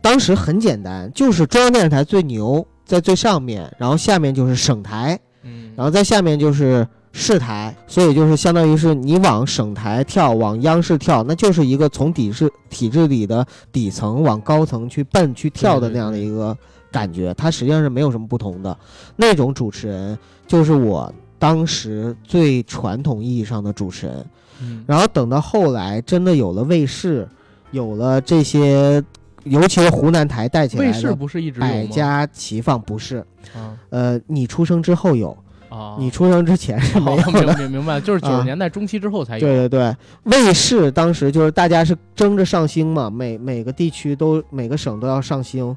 [0.02, 16.56] 当时很简单，就是中央电视台最牛，在最上面，然后下面就是省台，嗯，然后在下面就是市台，所以就是相当于是你往省台跳，往央视跳，那就是一个从底制体制里的底层往高层去奔去跳的那样的一个
[16.90, 18.74] 感觉，它实际上是没有什么不同的。
[19.16, 24.26] 那种主持人就是我当时最传统意义上的主持人。
[24.60, 27.28] 嗯然后等到后来真的有了卫视，
[27.70, 29.00] 有了这些，
[29.44, 31.60] 尤其是湖南台带起来的卫视不是一直？
[31.60, 33.18] 百家齐放，不是。
[33.54, 35.36] 啊呃，你出生之后有，
[35.68, 37.56] 啊，你出生之前是没有的。
[37.56, 39.40] 明明白， 就是九啊十年代中期之后才有。
[39.40, 45.74] 对对对，卫视当时就是大家是争着上星嘛，每每个地区都每个省都要上星，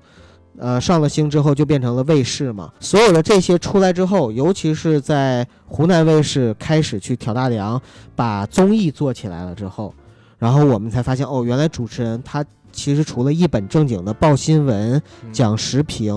[0.57, 2.69] 呃，上了星之后就变成了卫视嘛。
[2.79, 7.81] 所有的这些出来之后，尤其是在湖南卫视开始去挑大梁，
[8.15, 9.93] 把综艺做起来了之后，
[10.37, 16.13] 然后我们才发现哦，原来主持人他其实除了一本正经的报新闻、嗯讲时评，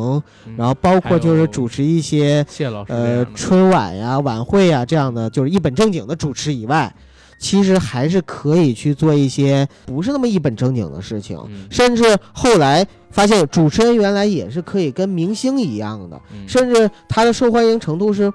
[0.46, 6.94] 嗯然后包括就是主持一些谢老师呃春晚呀、晚会呀这样的，就是一本正经的主持以外，
[7.38, 11.38] 其实还是可以去做一些不是那么一本正经的事情。
[11.48, 18.32] 嗯甚至后来发现，主持人原来也是可以跟明星一样的，嗯甚至他的受欢迎程度是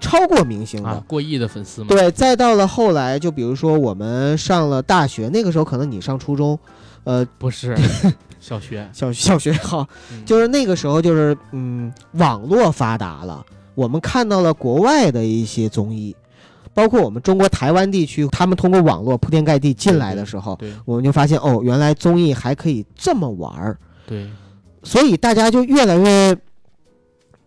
[0.00, 0.88] 超过明星的。
[0.88, 1.86] 啊过亿的粉丝嘛。
[1.88, 6.58] 对，再到了后来，就比如说我们上了大学，那个时候可能你上初中，
[7.04, 7.76] 呃，不是
[8.40, 10.24] 小学，小小学好，嗯。
[10.24, 16.14] 就是那个时候，就是嗯，网络发达了，我们看到了国外的一些综艺，
[16.72, 20.72] 包括我们中国台湾地区，他们通过网络铺天盖地进来的时候，对。
[20.84, 24.28] 我们就发现哦，原来综艺还可以这么玩儿，对，
[24.82, 26.36] 所以大家就越来越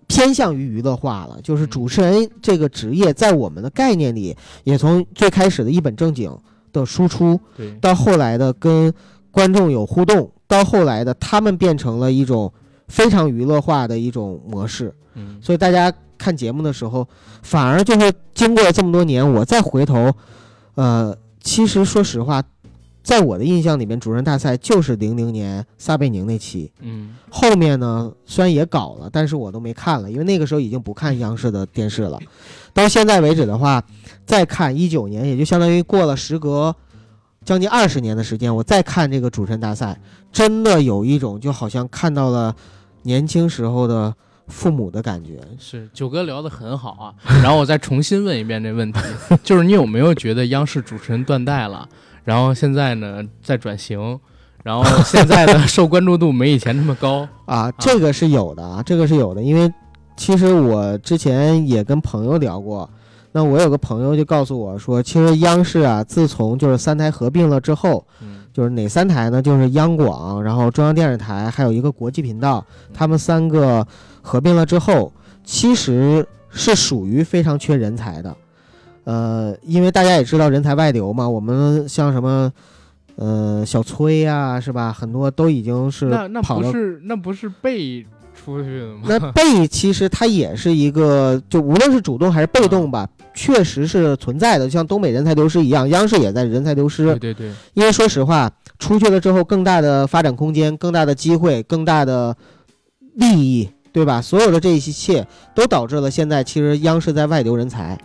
[0.08, 1.40] 偏向于娱乐化了。
[1.42, 1.70] 就是嗯。
[1.70, 4.36] 主持人这个职业，在我们的概念里，
[4.66, 6.38] 也从最开始的一本正经
[6.74, 8.94] 的输出，对，到后来的跟
[9.32, 12.52] 观众有互动，到后来的他们变成了一种
[12.88, 14.94] 非常娱乐化的一种模式。
[15.16, 17.08] 嗯所以大家看节目的时候，
[17.42, 20.14] 反而就是经过了这么多年，我再回头，
[20.76, 22.44] 呃，其实说实话，
[23.04, 26.72] 在我的印象里面，主持人大赛就是零零年撒贝宁那期。
[26.82, 32.20] 嗯后面呢，虽然也搞了，但是我都没看了，因为那个时候已经不看央视的电视了。
[32.74, 33.84] 到现在为止的话，
[34.26, 36.76] 再看一九年，也就相当于过了时隔
[37.44, 40.00] 将近二十年的时间，我再看这个主持人大赛，
[40.32, 42.56] 真的有一种就好像看到了
[43.02, 44.14] 年轻时候的
[44.48, 45.40] 父母的感觉。
[45.58, 49.00] 是九哥聊得很好啊， 然后我再重新问一遍这问题，
[49.44, 51.90] 就是你有没有觉得央视主持人断代了？
[52.24, 54.20] 然后现在呢在转型，
[54.64, 57.28] 然后现在的受关注度没以前那么高。
[57.46, 59.74] 啊，这个是有的啊，这个是有的，因为
[60.16, 62.88] 其实我之前也跟朋友聊过，
[63.34, 69.42] 那我有个朋友就告诉我说，其实央视啊，自从就是三台合并了之后，嗯就是哪三台呢？
[69.42, 73.88] 就是央广，然后中央电视台，还有一个国际频道，他们三个
[74.22, 75.12] 合并了之后，
[75.46, 78.36] 其实是属于非常缺人才的。
[79.06, 82.52] 呃，因为大家也知道人才外流嘛，我们像什么，
[83.16, 84.92] 呃，小崔呀、是吧？
[84.92, 89.02] 很多都已经是那那不是那不是被出去的吗？
[89.06, 97.20] 那 被其实它也是一个，就无论是主动还是被动吧，确实是存在的，像东北人才流失一样，央视也在人才流失对。
[97.20, 102.36] 对对，因为说实话，出去了之后，更大的发展空间、更大的机会、更大的
[103.16, 104.22] 利益，对吧？
[104.22, 107.98] 所有的这一切都导致了现在其实央视在外流人才，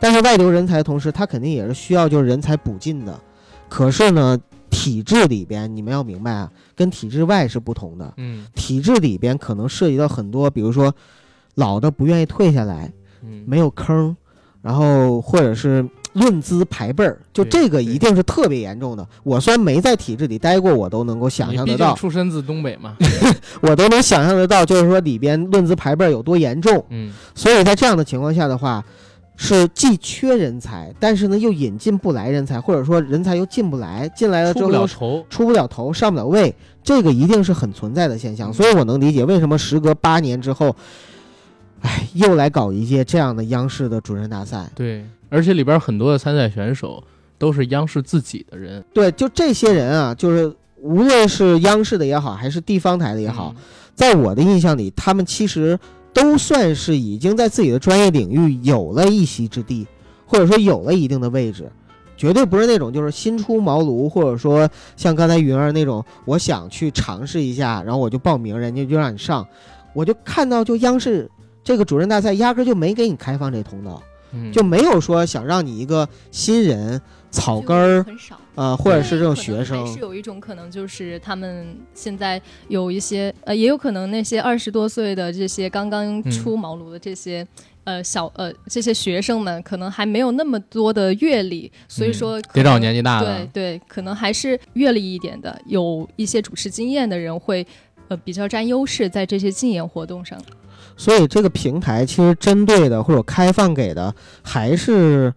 [0.00, 3.18] 但是外流人才的同时，它肯定也是需要就是人才补进的。
[3.68, 4.38] 可是呢，
[4.74, 8.12] 体制里边你们要明白啊，跟体制外是不同的。
[8.16, 10.92] 嗯体制里边可能涉及到很多，比如说
[11.54, 14.14] 老的不愿意退下来，嗯，没有坑，
[14.60, 19.06] 然后或者是论资排辈儿，就这个一定是特别严重的。
[19.22, 22.96] 我虽然没在体制里待过，我都能够想象得到，出身自东北嘛。
[23.62, 26.84] 我都能想象得到，就是说里边论资排辈儿有多严重。
[26.90, 28.84] 嗯所以在这样的情况下的话，
[29.36, 35.26] 是既缺人才，但是呢又引进不来人才，或者说人才又进不来，进来了之出后不了头。
[35.28, 38.50] 出不了头，上不了位，这个一定是很存在的现象。
[38.50, 40.74] 嗯所以我能理解为什么时隔八年之后，
[41.80, 44.70] 哎，又来搞一届这样的央视的主持人大赛。
[44.74, 47.02] 对，而且里边很多的参赛选手
[47.36, 53.62] 都是央视自己的人对，就这些人啊，就是无论是央视的也好，还是地方台的也好，嗯
[53.94, 55.78] 在我的印象里，他们其实
[56.14, 59.86] 都算是已经在自己的专业领域有了一席之地，
[60.24, 61.70] 或者说有了一定的位置，
[62.16, 69.46] 绝对不是那种就是新出茅庐，或者说像刚才云儿那种，我想去尝试一下，然后我就报名，人家就让你上。
[69.92, 71.30] 我就看到，就央视
[71.62, 74.02] 这个主任大赛压根就没给你开放这通道，
[74.52, 77.00] 就没有说想让你一个新人
[77.34, 78.38] 草根儿很少。
[78.54, 87.44] 呃，或者是这种学生，是有一种可能，就是他们现在有一些呃，也有可能那些二十多岁的这些刚刚出茅庐的这些
[87.82, 97.66] 呃小呃这些学生们，可能还没有那么多的阅历，所以说得找年纪大的，对对，可能还是阅历一点的，有一些主持经验的人会
[98.06, 100.40] 呃比较占优势在这些竞演活动上。
[100.96, 105.34] 所以这个平台其实针对的或者开放给的，还是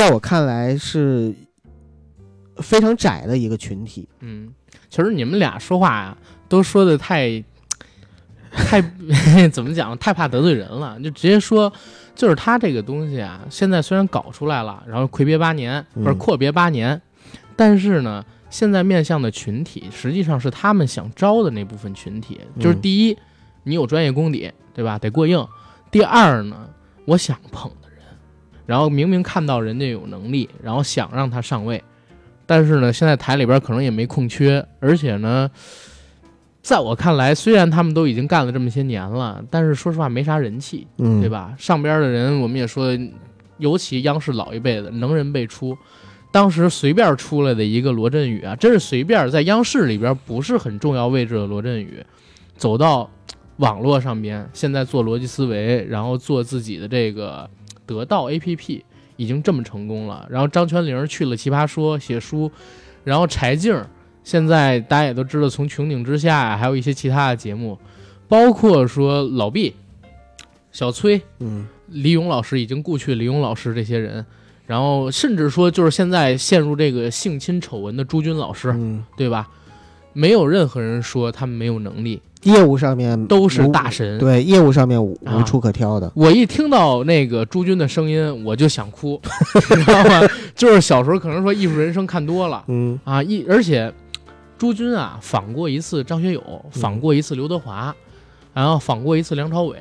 [0.00, 1.34] 在我看来是。
[2.56, 4.52] 非常窄的一个群体，嗯，
[4.90, 6.14] 其实你们俩说话呀，
[6.46, 7.42] 都说的太，
[8.50, 8.82] 太
[9.48, 9.96] 怎么讲？
[9.96, 11.72] 太怕得罪人了，就直接说，
[12.14, 17.00] 就是他这个东西啊，现在虽然搞出来了，然后魁别八年，不是阔别八年，
[17.56, 23.16] 但是呢，现在面向的群体实际上是他们想招的那部分群体，就是第一，
[23.62, 24.98] 你有专业功底，对吧？
[24.98, 25.48] 得过硬；
[25.90, 26.68] 第二呢，
[27.06, 27.72] 我想捧
[28.70, 31.82] 然后明明看到人家有能力，然后想让他上位。
[32.46, 35.50] 但是呢，现在台里边可能也没空缺，而且呢，
[36.62, 41.52] 在我看来，虽然他们都已经干了这么些年了，但是说实话没啥人气，对吧？
[41.58, 42.96] 上边的人我们也说，
[43.58, 45.76] 尤其央视老一辈的能人辈出，
[46.30, 52.06] 当时随便出来的一个罗振宇啊，真是随便在央视里边不是很重要位置的罗振宇，
[52.56, 53.10] 走到
[53.56, 57.50] 网络上边，现在做逻辑思维，然后做自己的这个
[57.90, 58.82] 得到 APP。
[59.16, 62.50] 已经这么成功了，然后张泉灵去了《奇葩说》写书，
[63.04, 63.78] 然后柴静
[64.24, 67.78] 现在大家也都知道，从《穹顶之下》还有一些其他的节目，
[68.28, 69.76] 包括说老毕、
[70.72, 74.24] 小崔，嗯，李勇老师已经故去，李勇老师这些人，
[74.66, 78.74] 然后甚至说就是现在陷入这个性侵丑闻的朱军老师，
[79.18, 79.50] 对吧？
[80.14, 82.22] 没有任何人说他们没有能力。
[82.44, 86.10] 业务上面都是大神，对业务上面无处可挑的。
[86.14, 89.20] 我一听到那个朱军的声音，我就想哭，
[89.76, 90.28] 你知道吗？
[90.54, 93.92] 就是小时候可能说艺术人生看多了，嗯啊，一而且
[94.56, 97.94] 朱军啊访过一次张学友，访过一次刘德华，
[98.54, 99.76] 然后访过一次梁朝伟。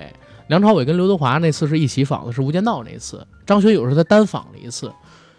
[0.48, 3.24] 梁朝伟跟刘德华那次是一起访的，是《无间道》那次。
[3.46, 4.92] 张学友是他单访了一次，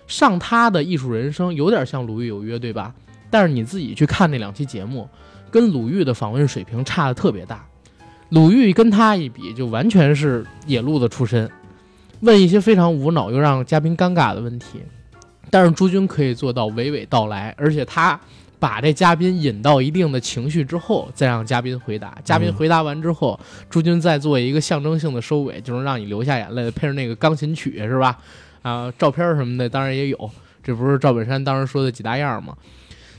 [0.06, 2.94] 上他的艺术人生有点像《鲁豫有约》，对吧？
[3.28, 5.08] 但是你自己去看那两期节目。
[5.50, 7.64] 跟鲁豫的访问水平差的特别大，
[8.30, 11.50] 鲁豫跟他一比，就完全是野路子出身，
[12.20, 14.80] 问一些非常无脑又让嘉宾尴尬的问题。
[15.50, 18.18] 但是朱军可以做到娓娓道来，而且他
[18.60, 22.16] 把这嘉宾引到一定的情绪之后，再让嘉宾回答。
[22.22, 28.16] 嘉宾回答完之后，朱军再做一个象征性的收尾，就能让你流下眼泪，配上那个钢琴曲，是吧？
[28.62, 30.30] 啊，照片什么的当然也有，
[30.62, 32.54] 这不是赵本山当时说的几大样吗？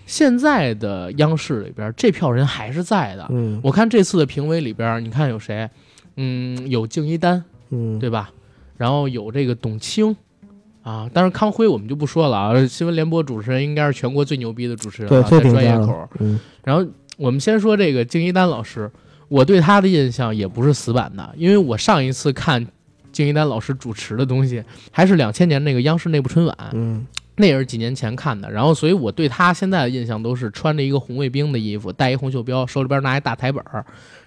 [0.06, 3.26] 现在的央视里边，这票人还是在的。
[3.30, 5.70] 嗯，我看这次的评委里边，你看有谁？
[6.18, 8.32] 嗯，有敬一丹，嗯，对吧？
[8.78, 10.16] 然后有这个董卿，
[10.84, 12.66] 啊，但是康辉我们就不说了啊。
[12.66, 16.10] 新闻联播主持人应该是全国最牛逼的主持人，对，在专业口。
[16.20, 16.86] 嗯，然后
[17.18, 18.92] 我们先说这个敬一丹老师，
[19.30, 22.68] 我对他的印象也不是死板的，因为我上一次看
[23.12, 26.58] 敬一丹老师主持的东西，还是两千年那个央视内部春晚。
[26.74, 27.06] 嗯。
[27.38, 33.84] 那也是几年前看的，然后所以我对他现在的印象都是穿着一个红卫兵的衣服，戴一红袖标，手里边拿一大台本儿，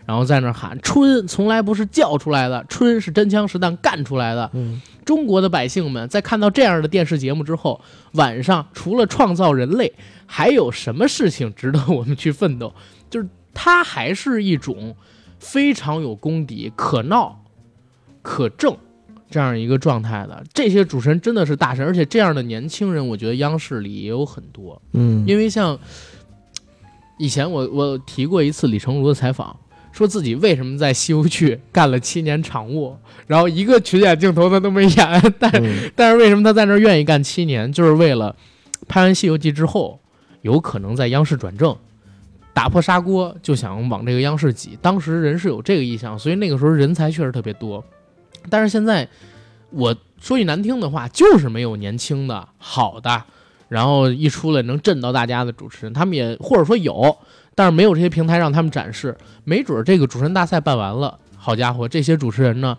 [0.06, 4.50] 然后在那喊“春从来不是叫出来的，春是真枪实弹干出来的”。
[4.54, 7.80] 嗯，中国的百姓们在看到这样的电视节目之后，
[8.12, 9.92] 晚上除了创造人类，
[10.26, 12.74] 还有什么事情值得我们去奋斗？
[13.10, 14.96] 就是他还是一种
[15.38, 17.44] 非常有功底、可闹、
[18.22, 18.76] 可正。
[19.34, 24.80] 这样一个状态的这些主持人真的是大神，而且这样的年轻人，我觉得央视里也有很多。
[24.92, 25.76] 嗯，因为像
[27.18, 29.56] 以前我我提过一次李成儒的采访，
[29.90, 35.50] 说自己为什么在西游记干了七年场务，然后一个群演镜头他都没演，但
[35.96, 38.36] 但是为什么他在那儿愿意干七年，就是为了
[38.86, 39.98] 拍完《西游记》之后，
[40.42, 41.76] 有可能在央视转正，
[42.52, 44.78] 打破砂锅，就想往这个央视挤。
[44.80, 47.84] 当时人是有这个意向，所以那个时候人才确实特别多。
[48.50, 49.08] 但是现在，
[49.70, 53.24] 我说句难听的话，就是没有年轻的好的，
[53.68, 57.16] 然后一出来能震到大家的主持人，他们也或者说有，
[57.54, 59.16] 但是没有这些平台让他们展示。
[59.44, 62.78] 没准这个主持人大赛办完了，好家伙，这些主持人呢，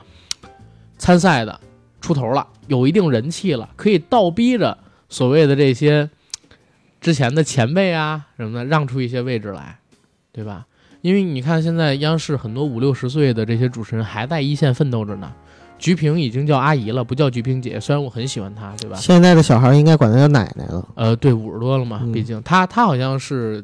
[0.98, 1.60] 参赛的
[2.00, 4.78] 出头了，有一定人气了，可以倒逼着
[5.10, 6.10] 所谓的这些
[7.02, 9.80] 之前的前辈啊什么的让出一些位置来，
[10.32, 10.66] 对吧？
[11.02, 15.32] 因为你看现在央视很多五六十岁的这些主持人还在一线奋斗着呢。
[15.78, 17.80] 菊萍已经叫阿姨了，不叫菊萍姐。
[17.80, 18.98] 虽然我很喜欢她，对吧？
[18.98, 20.88] 现在的小孩应该管她叫奶奶了。
[20.96, 23.64] 呃，对，五十多了嘛，嗯毕竟她她好像是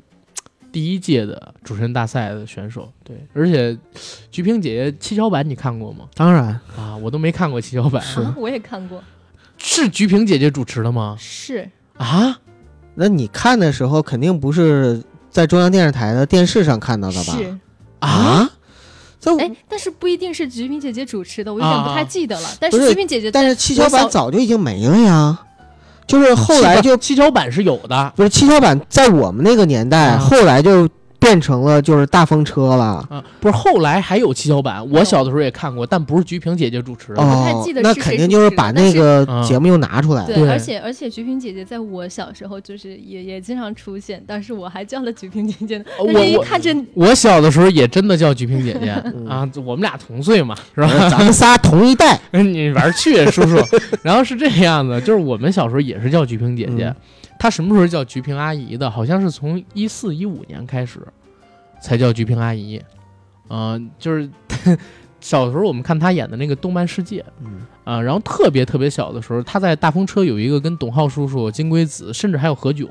[0.72, 3.16] 第一届的主持人大赛的选手，对。
[3.34, 3.78] 而且
[4.30, 6.06] 菊萍姐姐七巧板你看过吗？
[6.14, 6.48] 当然，
[6.78, 9.02] 啊，我都没看过七巧板，啊，我也看过，
[9.58, 11.16] 是菊萍姐姐主持的吗？
[11.20, 12.40] 是啊，
[12.96, 17.34] 那你看的时候肯定不是在中央电视台的电视上看到的吧？
[17.38, 17.58] 是，
[18.00, 18.50] 啊，
[19.22, 22.50] 这哎，但是不一定是菊萍姐姐主持的，我有点不太记得了。
[22.60, 25.40] 但是是菊萍姐姐但是七巧板早就已经没了呀，
[26.08, 30.90] 就是后来就七巧板是有的不是七巧板，在我们那个年代，啊后来就
[31.22, 33.06] 变成了就是大风车了。
[33.10, 37.22] 啊，不是后来还有七巧板，我小的时候也看过，但不是菊萍姐姐主持的。
[37.22, 40.34] 哦那肯定就是把那个嗯节目又拿出来了。
[40.34, 45.86] 对，而且而且菊萍姐姐在我小时候就是也也经常出现，但是我还叫了菊萍姐姐呢。
[46.00, 50.88] 我但是一我看着我小的时候也真的叫菊萍姐姐嗯啊，我们俩同岁嘛，是吧？
[51.10, 53.58] 咱们仨同一代， 你玩去，叔叔。
[54.02, 56.96] 然后是这样子，就是我们小时候也是叫菊萍姐姐嗯，
[57.42, 58.88] 她什么时候叫菊萍阿姨的？
[58.88, 61.00] 好像是从一四一五年开始
[61.82, 62.80] 才叫菊萍阿姨。
[63.50, 64.30] 嗯、就是
[65.20, 72.88] 小时候我们看她演的那个动漫世界嗯啊、然后特别特别小的时候，她在大风车有一个跟董浩叔叔、金龟子，甚至还有何炅、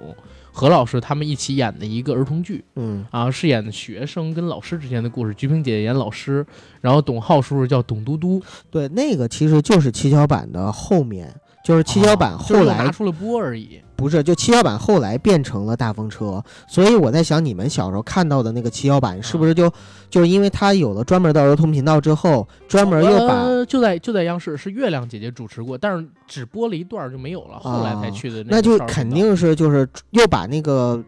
[0.51, 2.65] 何老师他们一起演的一个儿童剧。
[2.75, 5.33] 嗯啊，是演学生跟老师之间的故事。
[5.35, 6.45] 菊萍姐姐演老师，
[6.81, 8.43] 然后董浩叔叔叫董嘟嘟。
[8.69, 11.33] 对，那个其实就是七巧板的后面，
[11.63, 13.81] 就是七巧板啊就是后来、拿出了播而已。
[13.97, 19.71] 不是，就七巧板后来变成了大风车，所以我在想，你们小时候看到的那个七巧板，是不是就、
[20.09, 30.99] 就是因为它有了专门的儿童频道之后，专门又把、呃、就在就在央视是月亮姐姐主持过，但是只播了一段就没有了，后来才去的那就肯定是就是又把那个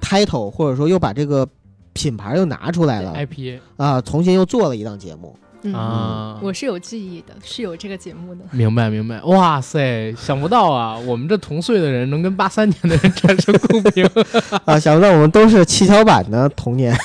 [0.00, 1.46] title 或者说又把这个
[1.92, 5.36] 品牌又拿出来了 IP 啊，重新又做了一档节目。
[5.62, 6.38] 嗯，啊。
[6.42, 8.40] 我是有记忆的，是有这个节目的。
[8.50, 14.08] 明白明白，哇塞，想不到啊，我们这同岁的人能跟八三年的人产生共鸣，
[14.64, 16.96] 啊，想不到我们都是七巧板的童年。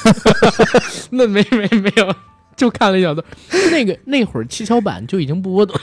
[1.11, 2.13] 那没没没有，
[2.55, 3.25] 就看了一小段。
[3.71, 5.75] 那个那会儿七巧板就已经不播动，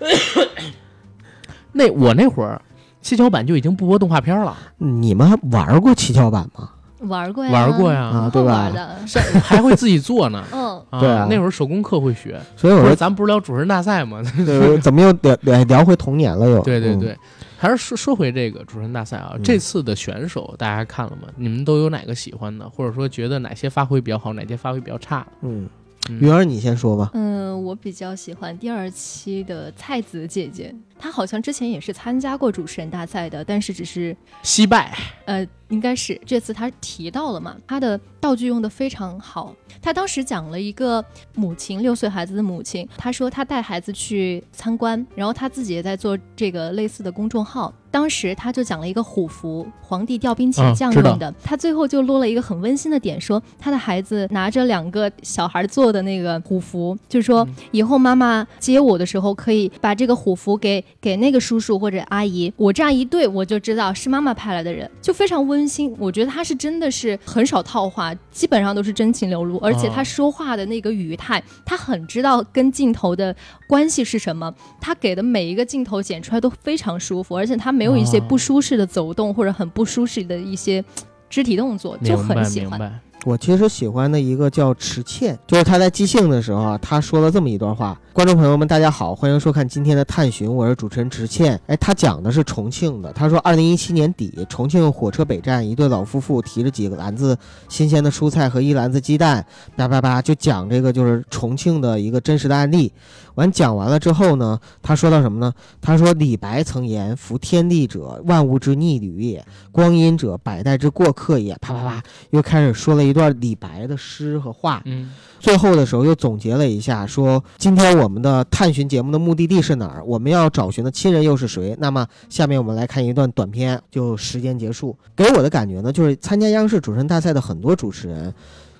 [1.72, 2.60] 那我那会儿
[3.00, 6.70] 七巧板就已经不播动画片了，你们还玩过七巧板吗？
[7.04, 8.70] 玩过呀，玩过呀，啊，对吧？
[9.06, 10.44] 是 还会自己做呢。
[10.52, 12.40] 嗯，啊对啊那会儿手工课会学。
[12.56, 14.22] 所以我说，咱不是聊主持人大赛吗？
[14.46, 16.60] 呃 怎么又聊聊聊回童年了又？
[16.60, 17.16] 嗯对对对，
[17.58, 21.28] 还是说说回这个主持人大赛啊，嗯这次的选手大家看了吗？
[21.36, 25.26] 你们都有哪个喜欢的，或者说觉得哪些发挥比较好，哪些发挥比较差？
[25.42, 25.66] 嗯，
[26.10, 27.10] 嗯云儿你先说吧。
[27.14, 39.54] 嗯，我比较喜欢第二期的菜子姐姐，她好像之前也是参加过主持人大赛的，但是只是惜败，呃，应该是这次他提到了嘛，他的道具用的非常好。
[39.82, 47.72] 他当时讲了一个母亲六岁孩子的母亲，他说他带孩子去参观，然后他自己也在做这个类似的公众号。
[47.90, 51.32] 当时他就讲了一个虎符，皇帝调兵遣将用的。
[51.44, 65.94] 他最后就落了一个很温馨的点，说他的孩子拿着两个小孩做的那个虎符，就是说嗯以后妈妈接我的时候，可以把这个虎符给给那个叔叔或者阿姨，我这样一对，我就知道是妈妈派来的人，就非常温馨。
[65.98, 73.34] 我觉得他是真的是很少套话，基本上都是真情流露，而且他说话的那个语态，他很知道跟镜头的
[73.66, 80.84] 关系是什么，他给的每一个镜头剪出来都非常舒服，而且他没有一些哦不舒适的走动或者很不舒适的一些
[81.28, 83.00] 肢体动作，就很喜欢。
[83.24, 91.58] 我其实喜欢的一个叫池倩，就是她在即兴的时候啊，她说了这么一段话：观众朋友们，大家好，欢迎收看今天的探寻，我是主持人池倩。
[91.66, 97.34] 哎，她讲的是重庆的，她说，二零一七年底，重庆火车北站，一对老夫妇提着几个篮子
[97.70, 99.44] 新鲜的蔬菜和一篮子鸡蛋，
[99.74, 102.92] 叭叭叭就讲这个就是重庆的一个真实的案例。
[103.36, 105.52] 完讲完了之后呢，他说到什么呢？
[105.80, 109.40] 他说李白曾言：“夫天地者，万物之逆旅也；
[109.72, 114.82] 光阴者，百代之过客也。”啪啪啪，又开始说了一段李白的诗和画。
[114.84, 115.10] 嗯，
[115.40, 120.04] 最后的时候又总结了一下，说今天我们的探寻节目的目的地是哪儿？
[120.04, 121.74] 我们要找寻的亲人又是谁？
[121.78, 124.94] 那么下面我们来看一段短片，就时间结束。
[125.16, 128.34] 给我的感觉呢，就是参加央视主持人大赛的很多主持人，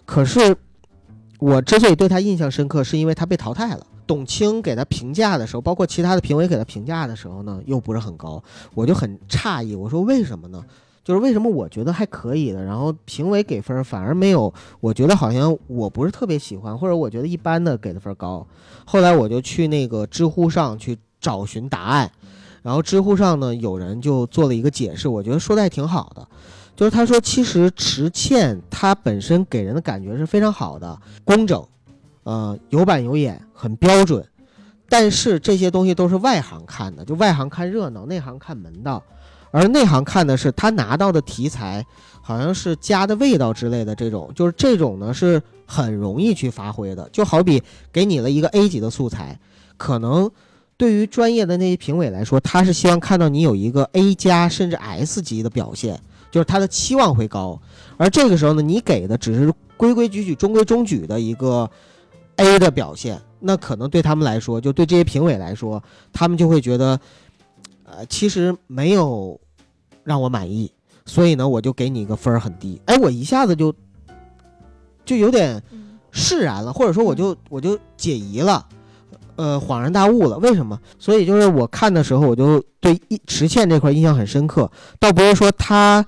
[0.04, 0.54] 可是
[1.38, 3.86] 我之所以对他印象深刻，是因为他被淘汰了。
[4.06, 8.42] 董卿给他评价的时候，包括其他的评委给他评价的时候呢，又不是很高，
[8.74, 10.62] 我就很诧异，我说为什么呢？
[11.04, 18.46] 就是为什么我觉得还可以的，然后评委给分反而没有，我觉得好像我不是特别喜欢，或者我觉得一般的给的分高。
[18.86, 22.10] 后来我就去那个知乎上去找寻答案，
[22.62, 26.26] 然后知乎上呢有人就做了一个解释，我觉得说的还挺好的。
[26.74, 31.64] 就是他说，其实池倩她本身给人的感觉是非常好的，工整，
[32.24, 34.26] 呃，有板有眼，很标准。
[34.88, 39.02] 但是这些东西都是外行看的，就外行看热闹，内行看门道。
[39.56, 41.86] 而内行看的是他拿到的题材，
[42.20, 47.08] 好像是家的味道之类的这种，就是这种呢是很容易去发挥的。
[47.12, 49.38] 就好比给你了一个 A 级的素材，
[49.76, 50.28] 可能
[50.76, 56.00] 对于专业的那些评委来说，他是希望看到你有一个 A 加甚至 S 级的表现，
[56.32, 57.56] 就是他的期望会高。
[57.96, 61.70] 而这个时候呢，你给的只是规规矩矩、中规中矩的一个
[62.38, 65.80] A 的表现，那可能对他们来说，就对这些评委来说，
[66.12, 66.98] 他们就会觉得，
[67.84, 69.38] 呃，其实没有。
[70.04, 70.70] 让我满意，
[71.04, 72.80] 所以呢，我就给你一个分儿很低。
[72.84, 73.74] 哎，我一下子就
[75.04, 75.62] 就有点
[76.12, 78.66] 释然了，或者说我就我就解疑了，
[79.36, 80.38] 呃，恍然大悟了。
[80.38, 80.78] 为什么？
[80.98, 84.70] 所以就是我看的时候，我就对一池倩这块印象很深刻。
[85.00, 86.04] 倒不是说他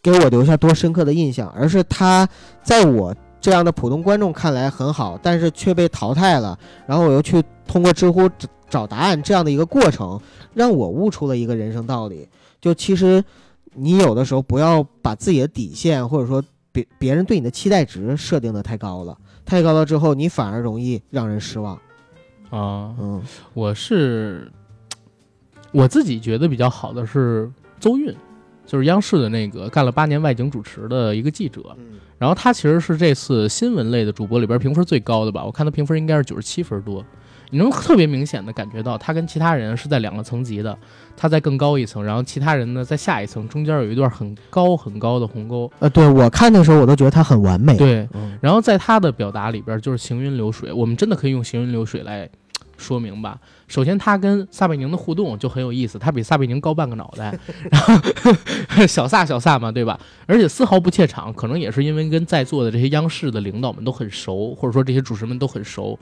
[0.00, 2.28] 给我留下多深刻的印象，而是他
[2.62, 6.58] 在我这样的普通观众看来很好，但是却被淘汰了。
[6.86, 10.18] 然后我又去通过知乎找找答案这样的一个过程，
[10.54, 12.28] 让我悟出了一个人生道理。
[12.62, 13.22] 就其实，
[13.74, 21.74] 你有的时候不要把自己的底线，或者说别别人对你的期待值设定的太高了，太高了之后，你反而容易让人失望。
[22.50, 23.20] 啊，嗯，
[23.52, 24.50] 我是
[25.72, 27.50] 我自己觉得比较好的是
[27.80, 28.14] 邹韵，
[28.64, 31.76] 就是央视的那个干了八年外景主持的一个记者，
[32.22, 37.04] 然后他其实是这次新闻类的主播里边评分最高的吧，我看他评分应该是九十七分多。
[37.50, 40.78] 你能特别明显的感觉到，他跟其他人是在两个层级的，
[41.16, 45.68] 他在更高一层，然后其他人呢在下一层，中间有一段很高很高的鸿沟。
[45.80, 47.76] 呃，对我看的时候，我都觉得他很完美。
[47.76, 48.08] 对，
[48.40, 52.30] 然后在他的表达里边，就是行云流水，我们真的可以用行云流水来
[52.82, 53.38] 说明吧。
[53.68, 57.38] 首先，他跟撒贝宁的互动就很有意思，他比撒贝宁高半个脑袋，
[57.70, 59.98] 然后小撒小撒嘛，对吧？
[60.26, 65.98] 而且丝毫不怯场，可能也是因为跟在座的这些央视的领导们都很熟，或者说这些主持人们都很熟。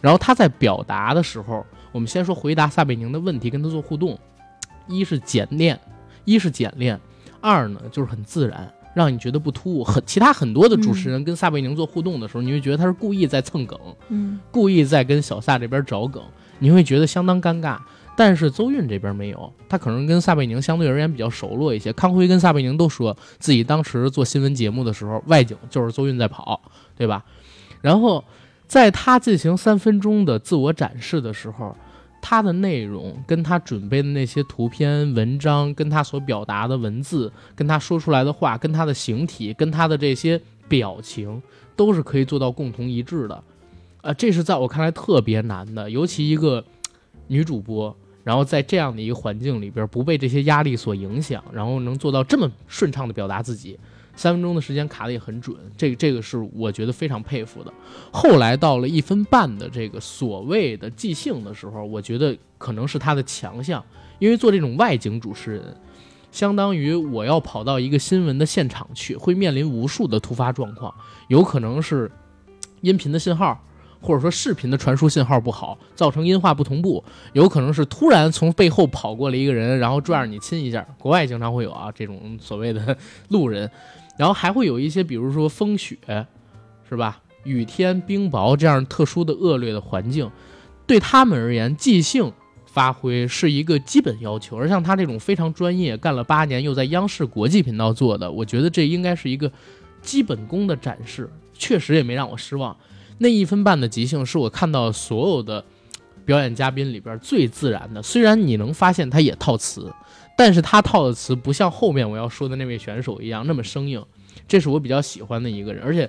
[0.00, 4.18] 然后他在表达的时候，我们先说回答撒贝宁的问题，跟他做互动，
[4.86, 5.78] 一是简练，
[6.24, 6.98] 一是简练，
[7.42, 9.84] 二呢就是很自然，让你觉得不突兀。
[9.84, 13.78] 很其他很多的主持人跟撒贝宁做互动的时候，你会觉得他是故意在蹭梗，
[14.08, 16.22] 嗯，故意在跟小撒这边找梗，
[16.58, 17.78] 你会觉得相当尴尬。
[18.16, 21.92] 但是邹韵这边没有，他可能跟撒贝宁相对而言比较熟络一些。
[21.92, 26.60] 康辉跟撒贝宁都说自己当时做新闻节目的时候，外景就是邹韵在跑，
[26.96, 27.24] 对吧？
[27.80, 28.24] 然后。
[28.70, 31.76] 在他进行三分钟的自我展示的时候，
[32.20, 41.40] 他的内容跟他准备的那些图片、文章，跟他所表达的文字，跟他说出来的话，跟他的形体，跟他的这些表情，
[41.74, 43.42] 都是可以做到共同一致的。
[44.02, 46.64] 啊，这是在我看来特别难的，尤其一个
[47.26, 47.94] 女主播，
[48.24, 53.78] 然后在这样的一个环境里边，不被这些压力所影响，然后能做到这么顺畅的表达自己。
[54.20, 57.72] 三分钟的时间卡的也很准，这个这个是我觉得非常佩服的。
[58.12, 63.82] 后来到了一分半的这个所谓的即兴的时候，我觉得可能是他的强项，
[64.18, 65.74] 因为做这种外景主持人，
[66.30, 70.94] 相当于我要跑到一个新闻的现场去，会面临无数的突发状况，
[71.28, 72.12] 有可能是
[72.82, 73.58] 音频的信号，
[74.02, 77.02] 或者说视频的传输信号不好，造成音画不同步，
[77.32, 82.94] 有可能是突然从背后跑过来一个人，然后拽着你亲一下，国外经常会有啊这种所谓的
[83.28, 83.70] 路人。
[84.20, 85.96] 然后还会有一些，比如说风雪，
[86.86, 87.22] 是吧？
[87.44, 90.30] 雨天、冰雹这样特殊的恶劣的环境，
[90.86, 92.30] 对他们而言，即兴
[92.66, 94.58] 发挥是一个基本要求。
[94.58, 99.50] 而像他这种非常专业、干了八年又在央视国际频道做的，我觉得这应该是一个
[100.02, 101.30] 基本功的展示。
[101.54, 102.76] 确实也没让我失望。
[103.16, 105.64] 那一分半的即兴是我看到所有的
[106.26, 108.02] 表演嘉宾里边最自然的。
[108.02, 109.90] 虽然你能发现他也套词。
[110.40, 114.02] 但是他套的词不像后面我要说的那位选手一样那么生硬，
[114.48, 115.84] 这是我比较喜欢的一个人。
[115.84, 116.08] 而且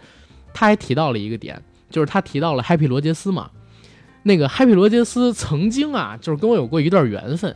[0.53, 3.51] 他还提到了一个点，就是他提到了 Happy 罗杰斯嘛。
[4.23, 7.53] 那个 Happy 罗杰斯曾经啊，就是跟我有过一段缘分。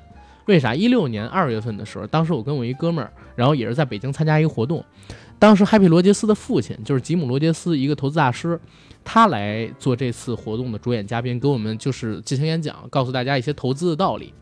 [0.48, 0.76] 为啥？
[0.76, 4.84] 一六年二月份的时候，当时我跟我一哥们儿，然后也是在北京参加一个活动。
[5.40, 8.60] 当时 Happy 罗杰斯的父亲就是吉姆罗杰斯，一个投资大师，
[9.02, 14.34] 他来做这次活动的主演嘉宾，给我们就是进行演讲，告诉大家一些投资的道理。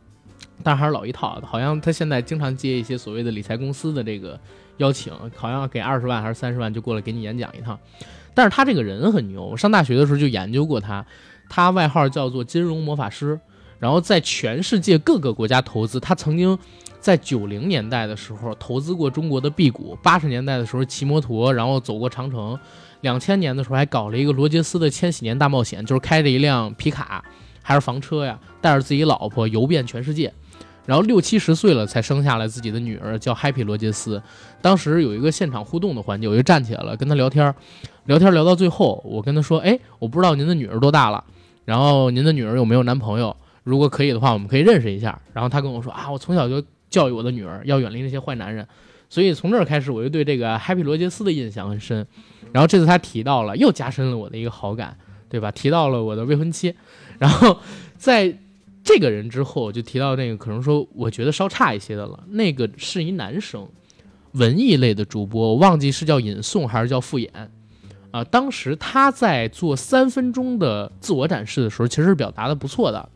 [0.61, 4.39] 但还是老一套，好像他现在经常接一些所谓的理财公司的这个
[4.77, 7.77] 邀请，好像给二十万还是三十万就过来给你演讲一趟。
[8.33, 11.05] 但是他这个人很牛，我上大学的时候就研究过他，
[11.49, 13.39] 他外号叫做金融魔法师，
[13.79, 15.99] 然后在全世界各个国家投资。
[15.99, 16.57] 他曾经
[16.99, 22.57] 在九零年代的时候投资过中国的 B 股，八十年代的时候骑摩托然后走过长城，
[23.01, 27.23] 两千年的时候还搞了一个罗杰斯的千禧年大冒险，就是开着一辆皮卡
[27.61, 30.33] 还是房车呀，带着自己老婆游遍全世界。
[30.85, 34.21] 然后六七十岁了才生下来自己的女儿，叫 Happy 罗杰斯。
[34.61, 37.53] 当时有一个现场互动的环节，我就站起来了跟他聊天，
[38.05, 41.23] 聊天聊到最后，我跟他说：“哎，我不知道您的女儿多大了，
[41.65, 43.35] 然后您的女儿有没有男朋友？
[43.63, 48.67] 如果可以的话，我们可以认识一下。”然后他跟我说：“啊，我从小就教育我的女儿要远离那些坏男人。”
[49.09, 52.05] 所以从这儿开始，我就对这个 Happy 罗杰斯的印象很深。
[52.51, 54.97] 然后这次他提到了，又加深了我的一个好感，
[55.29, 55.51] 对吧？
[55.51, 56.73] 提到了我的未婚妻，
[57.19, 57.57] 然后
[57.95, 58.35] 在
[58.83, 62.23] 这个人之后，就提到那个可能说我觉得稍差一些的了。
[62.29, 63.67] 那个是一男生，
[64.33, 67.51] 文艺类的主播，我忘记是叫尹颂还是叫复演
[68.11, 68.23] 啊。
[68.23, 73.09] 当时他在做三分钟的自我展示的时候，其实是表达的不错的。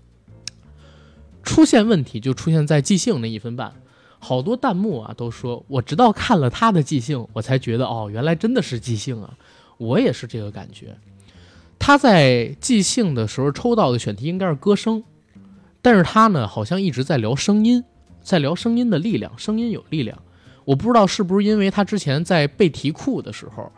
[1.44, 3.74] 出现问题就出现在即兴那一分半。
[4.20, 9.38] 好多弹幕啊都说，我直到看了他的即兴，我才觉得哦，原来真的是即兴啊！
[9.78, 10.98] 我也是这个感觉。
[11.78, 15.04] 他在即兴的时候抽到的选题应该是歌声，
[15.88, 17.82] 但是他呢好像一直在聊声音，
[18.22, 20.22] 在聊声音的力量，声音有力量。
[20.66, 23.72] 我不知道是不是因为他之前在背题库的时候，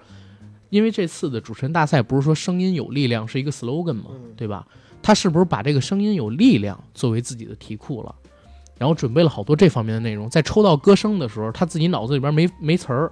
[0.72, 4.06] 因为这次的主持人大赛不是说声音有力量是一个 slogan 嘛？
[4.36, 4.66] 对吧？
[5.04, 8.16] 他是不是把这个声音有力量作为自己的题库了？
[8.80, 13.12] 然后准备了好多这方面的内容，在抽到歌声的时候，他自己脑子里边没没词儿，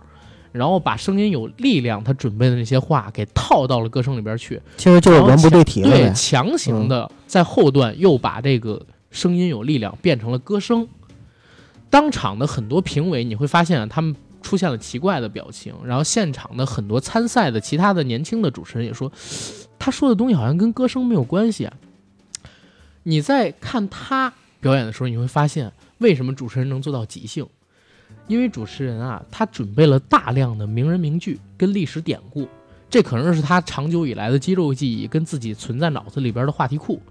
[0.58, 10.88] 然后把声音有力量，他准备的那些话给套到了歌声里边去，其实就是文不对题了对，强行的在后段又把这个声音有力量变成了歌声。
[11.90, 19.12] 当场的很多评委你会发现，他们出现了奇怪的表情，然后现场的很多参赛的其他的年轻的主持人也说，
[19.78, 21.74] 他说的东西好像跟歌声没有关系啊。
[23.04, 24.34] 你在看他。
[24.60, 27.46] 表演的时候，你会发现为什么主持人能做到即兴？
[28.28, 32.48] 因为主持人啊，他准备了大量的名人名句跟历史典故，
[32.90, 37.02] 这可能是他长久以来的肌肉记忆跟自己存在脑子里边的话题库。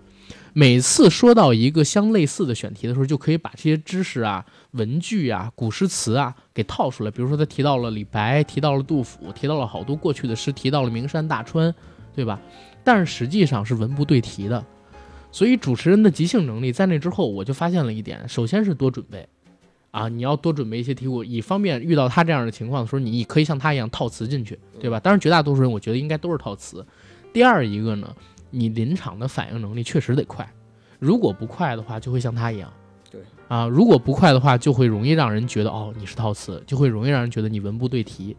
[0.53, 7.11] 每次说到一个相类似的选题的时候，就可以把这些知识啊、文句啊、古诗词啊给套出来。
[7.11, 11.75] 比如说，他提到了李白，提到了杜甫，提到了好多过去的诗，提到了名山大川，
[12.15, 12.41] 对吧？
[12.83, 14.65] 但是实际上是文不对题的。
[15.31, 19.29] 所以主持人的即兴能力，在那之后我就发现了一点，首先是多准备，
[19.97, 25.01] 啊，你要多准备一些题库，以方便遇到他这样的情况的时候，你可以像他一样套词进去，对吧？
[25.01, 26.85] 当然，绝大多数人我觉得应该都是套词。
[27.33, 28.15] 第二一个呢，
[28.51, 30.47] 你临场的反应能力确实得快，
[30.99, 32.71] 如果不快的话，就会像他一样，
[33.11, 38.37] 对，啊，如果不快的话，就会容易让人觉得哦你是套词，就会容易让人觉得你文不对题。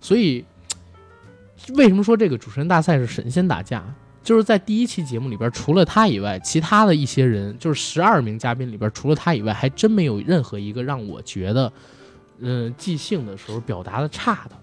[0.00, 0.44] 所以，
[1.74, 3.84] 为什么说这个主持人大赛是神仙打架？
[4.24, 11.70] 就是在第一期节目里边，除了他以外，其他的一些人，就是十二名嘉宾里边，除了他以外，还真没有任何一个让我觉得，
[12.38, 14.56] 嗯，即兴的时候表达的差的，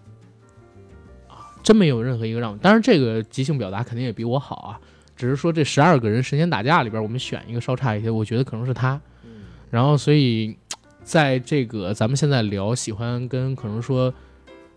[1.34, 2.58] 啊，真没有任何一个让我。
[2.58, 4.80] 当然，这个即兴表达肯定也比我好啊，
[5.16, 9.00] 只是说这十二个人神仙打架里边，我们选一个稍差一些，我觉得可能是他。
[9.70, 10.58] 然后，所以
[11.04, 14.12] 在这个咱们现在聊喜欢跟可能说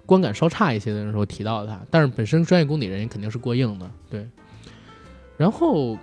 [0.04, 4.28] 观感稍差一些的人时候提到他，但是本身专业功底人肯定是过硬的，对。
[5.36, 5.98] 然后，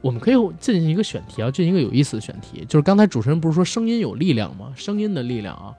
[0.00, 2.64] 我们可以进行一个选题啊，进行一个有意思的选题。
[2.68, 4.72] 就是刚才主持人不是说声音有力量吗？
[4.76, 5.74] 声音的力量啊，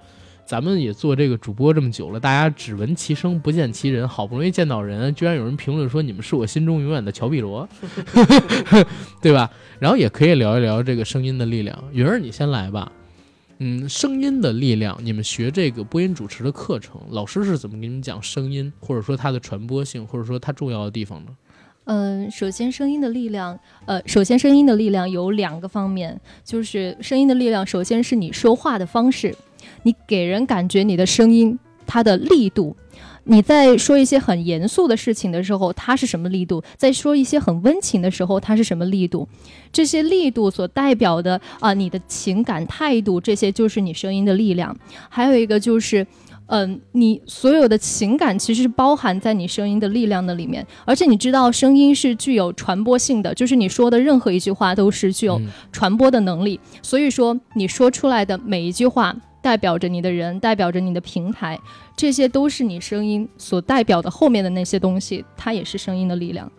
[0.45, 7.69] 咱们也做这个主播这么久了，大家只闻其声不见其人，好不容易见到人，居然有人评论说你们是我心中永远的乔碧罗，
[9.21, 9.49] 对吧？
[9.79, 11.81] 然后也可以聊一聊这个声音的力量。
[11.91, 12.91] 云儿，你先来吧。
[13.59, 21.31] 嗯，声音的力量，你们学这个播音主持的课程，老师是怎么给你们讲声音，或者说它的传播性，或者说它重要的地方呢？
[21.89, 29.33] 嗯，首先声音的力量，呃，首先声音的力量有两个方面，就是声音的力量，首先是你说话的方式，
[29.83, 32.75] 你给人感觉你的声音它的力度，
[33.23, 36.61] 你在说一些很严肃的事情的时候，它是什么力度？
[36.75, 39.25] 在说一些很温情的时候，它是什么力度？
[39.71, 44.75] 这些力度所代表的啊，你的情感态度，这些就是你声音的力量。
[45.07, 46.05] 还有一个就是。
[46.47, 55.39] 嗯，你所有的情感其实是包含在你声音的力量的里面，而且你知道声音是具有传播性的，就是你说的任何一句话都是具有
[55.71, 56.59] 传播的能力。
[56.81, 61.59] 所以说，你说出来的每一句话代表着你的人，代表着你的平台，
[61.95, 66.51] 这些都是你声音所代表的后面的那些东西，它也是声音的力量。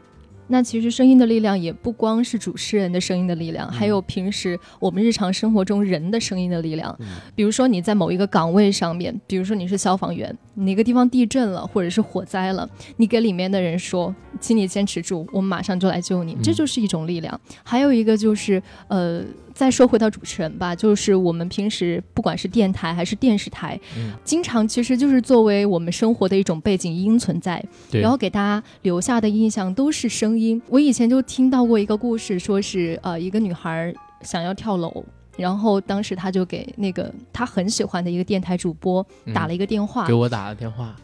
[0.49, 6.99] 那其实声音的力量也不光是主持人的声音的力量，还有平时我们日常生活中人的声音的力量。
[7.35, 17.41] 比如说你在某一个岗位上面，比如说你是消防员，哪个地方地震了或者是火灾了，你给里面的人说，请你坚持住，我们马上就来救你，这就是一种力量。
[17.63, 19.23] 还有一个就是呃。
[19.59, 23.77] 再说回到主持人吧，就是我们平时不管是电台还是电视台，
[24.23, 30.63] 经常其实就是作为我们生活的一种背景音存在，然后给大家留下的印象都是声音。
[30.69, 33.93] 我以前就听到过一个故事，说是呃一个女孩
[34.23, 35.05] 想要跳楼。
[35.37, 39.05] 然后当时他就给那个他很喜欢的一个电台主播
[39.35, 40.95] 打了一个电话，给我打了电话。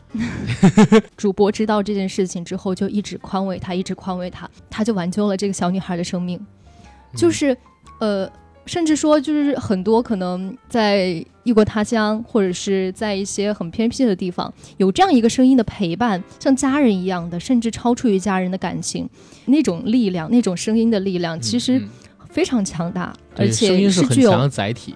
[1.16, 6.40] 主播知道这件事情之后，就一直宽慰他，一直宽慰他，他就挽救了这个小女孩的生命。
[7.16, 7.56] 就是，
[8.00, 8.28] 呃，
[8.66, 19.08] 甚至说，就是很多可能在异国他乡，或者是在一些很偏僻的地方，有这样一个声音的陪伴，像家人一样的，甚至超出于家人的感情，
[19.46, 21.82] 那种力量，那种声音的力量，其实。
[22.30, 24.92] 非常强大，而且是具有载体，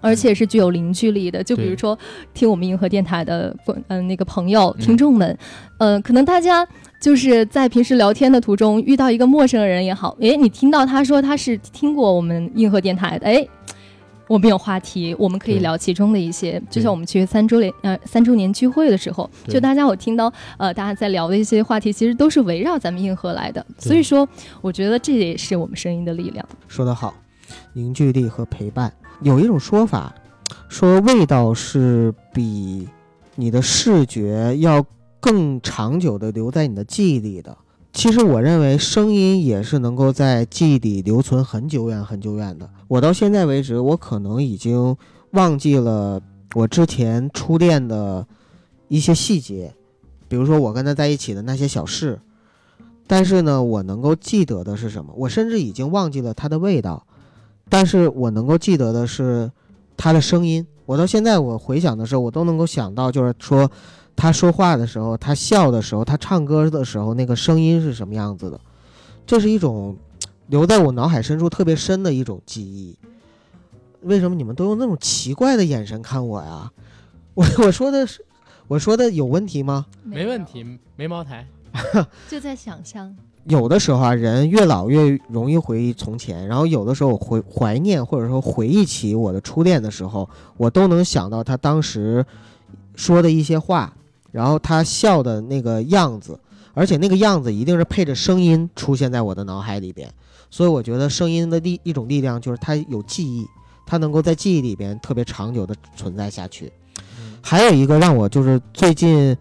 [0.00, 1.44] 而且是具有凝聚力的。
[1.44, 1.98] 就比如说，
[2.32, 3.54] 听我们银河电台的
[3.88, 5.38] 嗯那个朋友听众们，
[5.76, 6.66] 呃，可能大家
[7.00, 13.48] 就是在平时聊天的途中遇到一个陌生人也好，诶，你听到他说他是听过我们硬核电台的，诶。
[14.26, 23.64] 我们有话题，我们可以聊其中的一些，就像我们去三周年呃三周年聚会的时候，就大家我听到呃大家在聊的一些话题，其实都是围绕咱们硬核来的。
[23.78, 24.28] 所以说，
[24.60, 26.46] 我觉得这也是我们声音的力量。
[26.66, 27.14] 说得好，
[27.72, 28.92] 凝聚力和陪伴。
[29.22, 30.14] 有一种说法，
[30.68, 32.86] 说味道是比
[33.34, 34.84] 你的视觉要
[35.20, 37.56] 更长久的留在你的记忆里的。
[37.90, 42.68] 其实我认为声音也是能够在记忆里留存很久远很久远的。
[42.86, 44.96] 我到现在为止，我可能已经
[45.32, 46.20] 忘记了
[46.54, 48.24] 我之前初恋的
[48.86, 49.74] 一些细节，
[50.28, 52.20] 比如说我跟他在一起的那些小事。
[53.06, 55.12] 但是呢，我能够记得的是什么？
[55.16, 57.04] 我甚至已经忘记了他的味道，
[57.68, 59.50] 但是我能够记得的是
[59.96, 60.64] 他的声音。
[60.84, 63.68] 我到现在我回想的时候，我都能够想到，就是说。
[64.18, 68.60] 他说话的时候，他笑的时候，他唱歌的时候，那个声音是什么样子的？
[69.24, 69.96] 这是一种
[70.48, 72.98] 留在我脑海深处特别深的一种记忆。
[74.02, 76.68] 为什么你们都用那种奇怪的眼神看我呀？
[77.34, 78.24] 我我说的是，
[78.66, 79.86] 我说的有问题吗？
[80.02, 80.66] 没问题，
[80.96, 81.46] 没茅台，
[82.28, 83.16] 就在想象。
[83.44, 92.26] 有的时候啊，人越老越容易回忆从前，然后有的时候回怀念或者说回忆起我的初恋的时候，我都能想到他当时
[92.96, 93.94] 说的一些话。
[94.38, 96.38] 然后他笑的那个样子，
[96.72, 100.08] 而且那个样子一定是配着声音出现在我的脑海里边，
[100.48, 103.44] 所以我觉得声音的力一种力量就是它有记忆，
[103.84, 106.72] 它能够在记忆里边特别长久的存在下去。
[107.42, 109.36] 还有一个让我就是最近，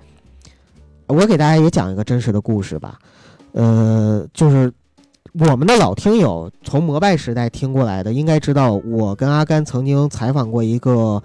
[1.06, 2.98] 我给大家也讲一个真实的故事吧，
[3.52, 4.74] 呃，就是
[5.34, 11.22] 我们的老听友从摩拜时代听过来的，应该知道我跟阿甘曾经采访过一个。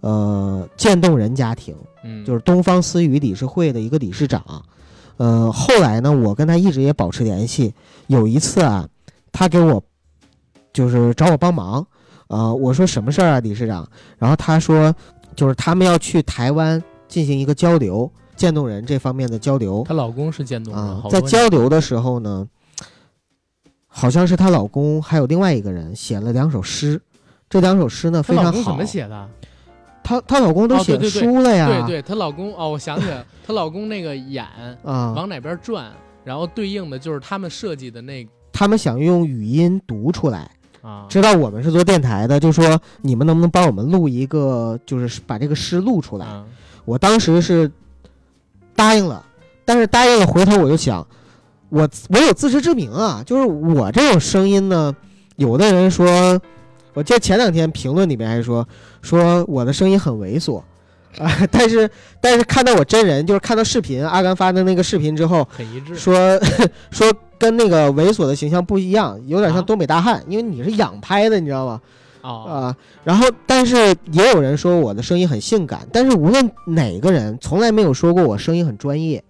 [0.00, 1.74] 呃，渐冻人家庭，
[2.04, 4.42] 嗯，就是东方思雨理事会的一个理事长，
[5.16, 7.74] 呃，后来呢，我跟他一直也保持联系。
[8.06, 8.88] 有一次啊，
[9.32, 9.82] 他给我
[10.72, 11.84] 就是找我帮忙，
[12.28, 13.88] 呃，我说什么事儿啊，理事长？
[14.18, 14.94] 然后他说，
[15.34, 19.84] 就是他们要去台湾进行一个交流，渐冻人这方面的交流。
[19.86, 22.46] 她老公是渐冻人，在交流的时候呢，
[23.86, 27.02] 好像是她老公还有另外一个人写了两首诗，
[27.50, 28.70] 这两首诗呢非常好。
[28.70, 29.28] 怎么写的？
[30.08, 34.42] 她她老公都写书了呀，对对，她老公哦，我想起来，她老公那个眼
[34.82, 35.92] 啊往哪边转，
[36.24, 40.50] 然后对应的就是他们设计的那，他们想用语音读出来
[40.80, 46.26] 啊，知道我们是做电台的，就说你们能不能帮我们录一个，就是把这个诗录出来。
[46.86, 47.70] 我当时是
[48.74, 49.22] 答应了，
[49.66, 51.06] 但是答应了，回头我就想，
[51.68, 54.96] 我我有自知之明啊，就是我这种声音呢，
[55.36, 56.40] 有的人说。
[56.98, 58.66] 我记得前两天评论里面还说
[59.02, 60.58] 说我的声音很猥琐，
[61.16, 61.88] 啊，但是
[62.20, 66.36] 但是看到我真人，就是看到视频阿甘发的那个视频之后，很一致，说
[66.90, 67.06] 说
[67.38, 71.80] 跟那个猥琐的形象不一样，有点像东北大汉，因为你是仰拍的，你知道吗？
[72.20, 79.22] 啊，然后但是也有人说我的声音很性感，但是无论哪个人从来没有说过我声音很专业。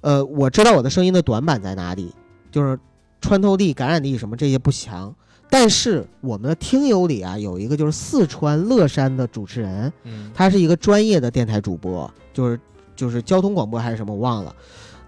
[0.00, 2.14] 呃，我知道我的声音的短板在哪里，
[2.50, 2.80] 就是
[3.20, 5.14] 穿透力、感染力什么这些不强。
[5.50, 12.58] 但是我们的听友里啊，有一个就是四川乐山的主持人，嗯，他是一个专业的电台主播，就是
[12.94, 14.54] 就是交通广播还是什么我忘了，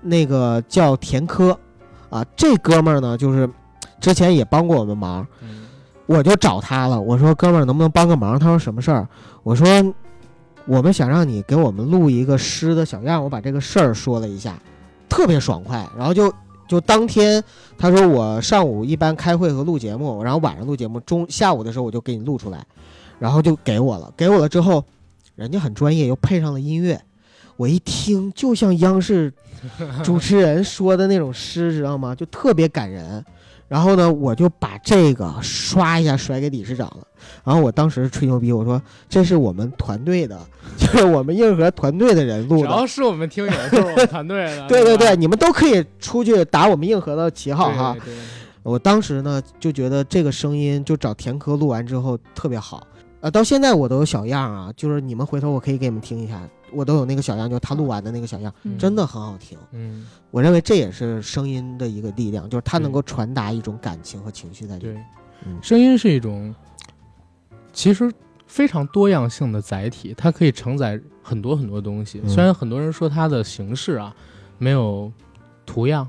[0.00, 1.56] 那个叫田科，
[2.10, 3.48] 啊，这哥们儿呢就是
[4.00, 5.24] 之前也帮过我们忙，
[6.06, 8.36] 我就找他了，我说哥们儿能不能帮个忙？
[8.36, 9.08] 他说什么事儿？
[9.44, 9.66] 我说
[10.66, 14.58] 我们想让你给我们录一个诗的小样，我把这个事儿说了一下，
[15.08, 16.32] 特别爽快，然后就。
[16.72, 17.44] 就当天，
[17.76, 22.64] 他说我上午一般开会和录节目，然后晚上录节目，中下午的时候我就给你录出来，
[23.18, 24.10] 然后就给我了。
[24.16, 24.82] 给我了之后，
[25.34, 26.98] 人家很专业，又配上了音乐，
[27.58, 29.30] 我一听就像央视
[30.02, 32.14] 主持人说的那种诗，知道吗？
[32.14, 33.22] 就特别感人。
[33.72, 36.98] 然后呢，我就把这个刷一下甩给理事长了。
[37.42, 40.38] 然后我当时吹牛逼，我说这是我们团队的，
[40.76, 42.66] 就是我们硬核团队的人录的。
[42.66, 44.68] 只要是我们听友，就是我们团队的。
[44.68, 47.96] 对对对，你们都可以出去打我们硬核的旗号哈。
[48.62, 52.86] 我当时呢就觉得这个声音就找田科录完之后特别好，
[53.22, 56.42] 呃，到现在我都有小样啊，就是你们回头我可以给你们听一下，
[56.72, 59.56] 我都有那个小样，就是他录完的那个小样，嗯真的很好听。
[59.70, 65.06] 嗯，我认为这也是声音的一个力量，就是它能够传达一种感情和情绪在里对面。，
[65.46, 66.52] 嗯声音是一种
[67.72, 68.12] 其实
[68.48, 72.20] 非常多样性的载体，它可以承载很多很多东西。
[72.24, 74.12] 嗯虽然很多人说它的形式啊
[74.58, 75.12] 没有
[75.64, 76.08] 图样，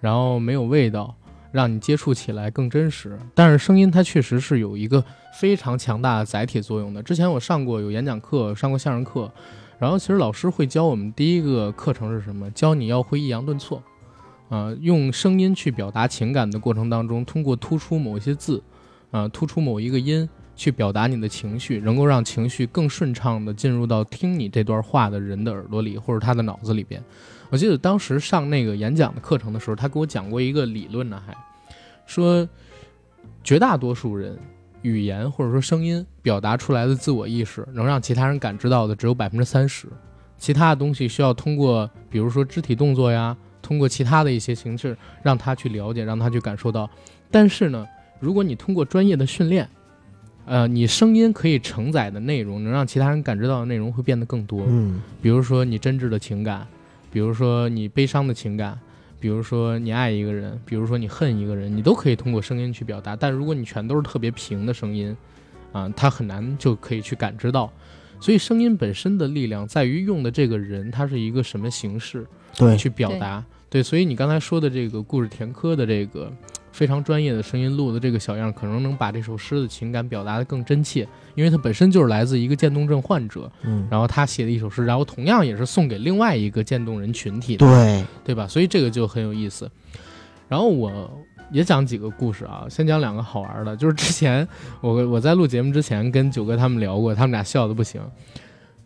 [0.00, 1.14] 然后没有味道，
[1.52, 5.04] 让你接触起来更真实，但是声音它确实是有一个
[5.38, 7.02] 非常强大的载体作用的。
[7.02, 9.30] 之前我上过有演讲课，上过相声课，
[9.78, 12.50] 然后其实老师会教我们第一个课程是什么？
[12.52, 13.82] 教你要会抑扬顿挫。
[14.48, 18.62] 啊、用声音去表达情感的过程当中，通过突出某些字，
[19.10, 27.02] 啊、突出某一个音，去表达你的情绪，能够让情绪更顺畅地进入到听你这段话的人的耳朵里或者他的脑子里边。
[27.50, 31.36] 我记得当时上那个演讲的课程的时候，他给我讲过一个理论呢，还
[32.06, 32.48] 说
[33.42, 34.38] 绝大多数人
[34.86, 39.88] 语言或者说声音表达出来的自我意识，能让其他人感知到的只有百分之三十，
[40.38, 46.88] 其他的东西需要通过比如说肢体动作呀，通过其他的一些形式让他去了解，让他去感受到。
[47.30, 47.84] 但是呢，
[48.20, 49.68] 如果你通过专业的训练，
[50.44, 54.64] 呃，你声音可以承载的内容，能让其他人感知到的内容会变得更多。
[54.68, 56.64] 嗯比如说你真挚的情感，
[57.10, 58.78] 比如说你悲伤的情感，
[59.26, 63.16] 比如说你爱一个人，比如说你恨一个人，你都可以通过声音去表达。
[63.16, 65.16] 但如果你全都是特别平的声音，
[65.72, 67.68] 啊，他很难就可以去感知到。
[68.20, 72.24] 所以声音本身的力量在于用的这个人他是一个什么形式
[72.56, 73.44] 对，去表达。
[73.68, 76.32] 对，所以你刚才说的这个故事田科的这个
[76.76, 88.46] 非常专业的声音录的这个小样，可能能把这首诗的情感表达得更真切，因为它本身就是来自一个渐冻症患者，嗯，然后他写的一首诗，然后同样也是送给另外一个渐冻人群体的，对，对吧？
[88.46, 89.70] 所以这个就很有意思。
[90.50, 91.10] 然后我
[91.50, 94.46] 也讲几个故事啊，先讲两个好玩的，就是之前
[94.82, 98.02] 我我在录节目之前跟九哥他们聊过，他们俩笑的不行。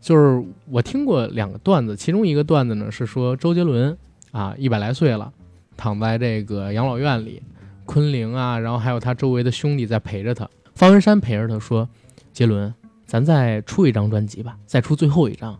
[0.00, 3.98] 就是我听过两个段子，其中一个段子呢是说周杰伦
[4.30, 5.32] 啊一百来岁了，
[5.76, 7.42] 躺在这个养老院里，
[7.90, 11.88] 昆凌啊，然后还有他周围的兄弟在陪着他，方文山陪着他说
[12.32, 12.72] ：“杰伦，
[13.04, 15.58] 咱再出一张专辑吧，再出最后一张。”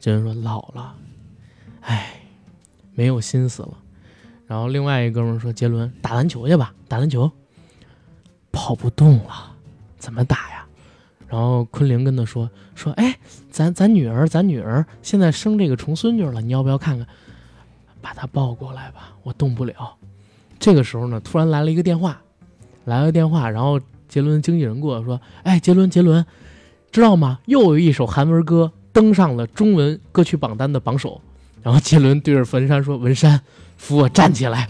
[0.00, 0.94] 杰伦说：“老了，
[1.82, 2.22] 唉，
[2.94, 3.76] 没有心思了。”
[4.48, 7.30] 然后另外一哥们说：“杰伦，打篮球去吧，打篮球。”
[8.50, 9.52] 跑不动了，
[9.98, 10.66] 怎么打呀？
[11.28, 13.18] 然后昆凌跟他说：“说，哎，
[13.50, 17.06] 咱咱女儿，咱女儿现在生这个重孙女了，你要不要看看？
[18.00, 19.94] 把她抱过来吧，我动不了。”
[20.58, 22.20] 这个时候呢，突然来了一个电话，
[22.84, 26.24] 来了个电话，然后杰伦经纪人过来说：“哎，杰伦，杰伦，
[26.90, 27.38] 知道吗？
[27.46, 31.20] 又有一首韩文歌登上了中文歌曲榜单的榜首。”
[31.62, 33.40] 然后杰伦对着文山说：“文山，
[33.76, 34.68] 扶我站起来，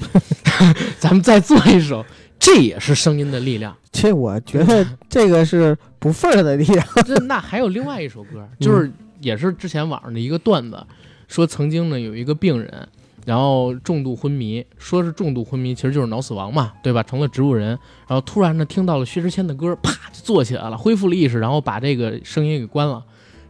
[0.98, 2.04] 咱们再做一首。
[2.38, 3.74] ”这也是声音的力量。
[3.90, 6.86] 这我觉得这个是不份儿的力量。
[7.06, 10.86] 这那还有另外一首歌，就是也是之前网上的一个段子，
[11.28, 12.88] 说曾经呢有一个病人，
[13.26, 17.02] 然后重度昏迷，说是重度昏迷，其实就是脑死亡嘛，对吧？
[17.02, 17.70] 成了植物人，
[18.06, 23.02] 然后突然呢听到了薛之谦的歌，啪就坐起来了，恢复了意识，然后把这个声音给关了，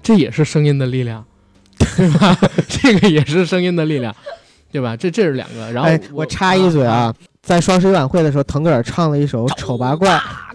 [0.03, 1.23] 这也是声音的力量，
[1.97, 2.37] 对吧？
[2.67, 4.17] 这个也是声音的力量，
[4.73, 4.97] 对吧？
[4.97, 5.71] 这这是两个。
[5.71, 10.09] 然后哎，我插一嘴啊，在双十一晚会的时候，腾格尔唱了一首《丑八怪》，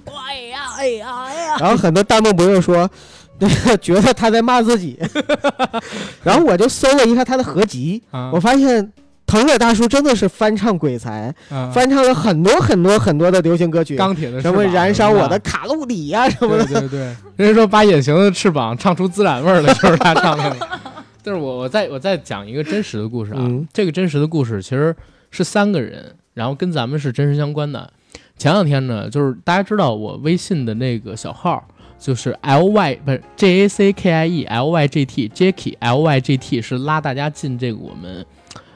[0.04, 2.90] 怪呀，哎呀哎呀，然后很多弹幕朋友说，
[3.38, 5.00] 那 个觉得他在骂自己，
[6.24, 8.92] 然后我就搜了一下他的合集，啊我发现
[9.32, 16.66] 腾格尔大叔真的是翻唱鬼才，啊翻唱了很多很多很多的流行歌曲，钢铁的什么燃烧我的卡路里呀、什么的。
[16.66, 17.00] 对对对，
[17.38, 20.68] 人家说把隐形的翅膀唱出孜然味儿了，就是他唱的。
[21.24, 24.94] 就是我我再我再讲一个真实的故事啊，嗯这个真实的故事其实
[25.30, 27.90] 是三个人，然后跟咱们是真实相关的。
[28.38, 31.64] 前两天呢，就是大家知道我微信的那个小号，
[31.98, 36.02] 就是 L Y 不是 J A C K I E L Y G T Jacky L
[36.02, 38.26] Y G T 是拉大家进这个我们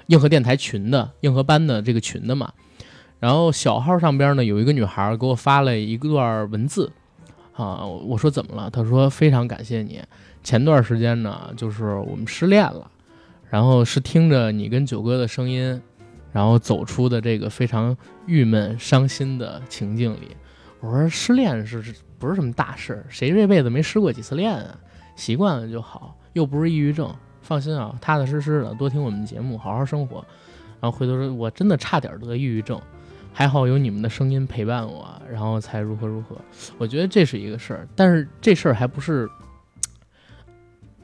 [0.07, 2.51] 硬核电台群的硬核班的这个群的嘛。
[3.19, 6.91] 然后小号上边呢有一个女孩给我发了一段文字，
[7.53, 8.69] 啊，我说怎么了？
[8.69, 10.01] 她说非常感谢你，
[10.43, 12.91] 前段时间呢就是我们失恋了，
[13.49, 15.81] 然后是听着你跟九哥的声音，
[16.31, 17.95] 然后走出的这个非常
[18.27, 20.35] 郁闷伤心的情境里。
[20.81, 21.81] 我说失恋是
[22.19, 23.03] 不是什么大事？
[23.09, 24.77] 谁这辈子没失过几次恋啊？
[25.15, 27.11] 习惯了就好，又不是抑郁症。
[27.45, 30.25] 放心啊，踏踏实实的多听我们节目，好好生活。
[30.81, 32.81] 然后回头说，我真的差点得抑郁症，
[33.31, 36.35] 还好有你们的声音陪伴我，然后才如何如何。
[36.79, 39.29] 我觉得这是一个事儿，但是这事儿还不是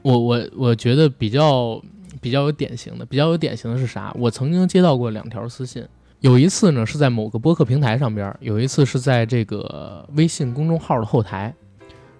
[0.02, 1.80] 我我我觉得比较
[2.20, 4.12] 比较有典型的，比较有典型的是啥？
[4.18, 5.86] 我曾经接到过两条私信，
[6.20, 11.54] 有一次呢是在某个播客平台上边，有一次是在这个微信公众号的后台，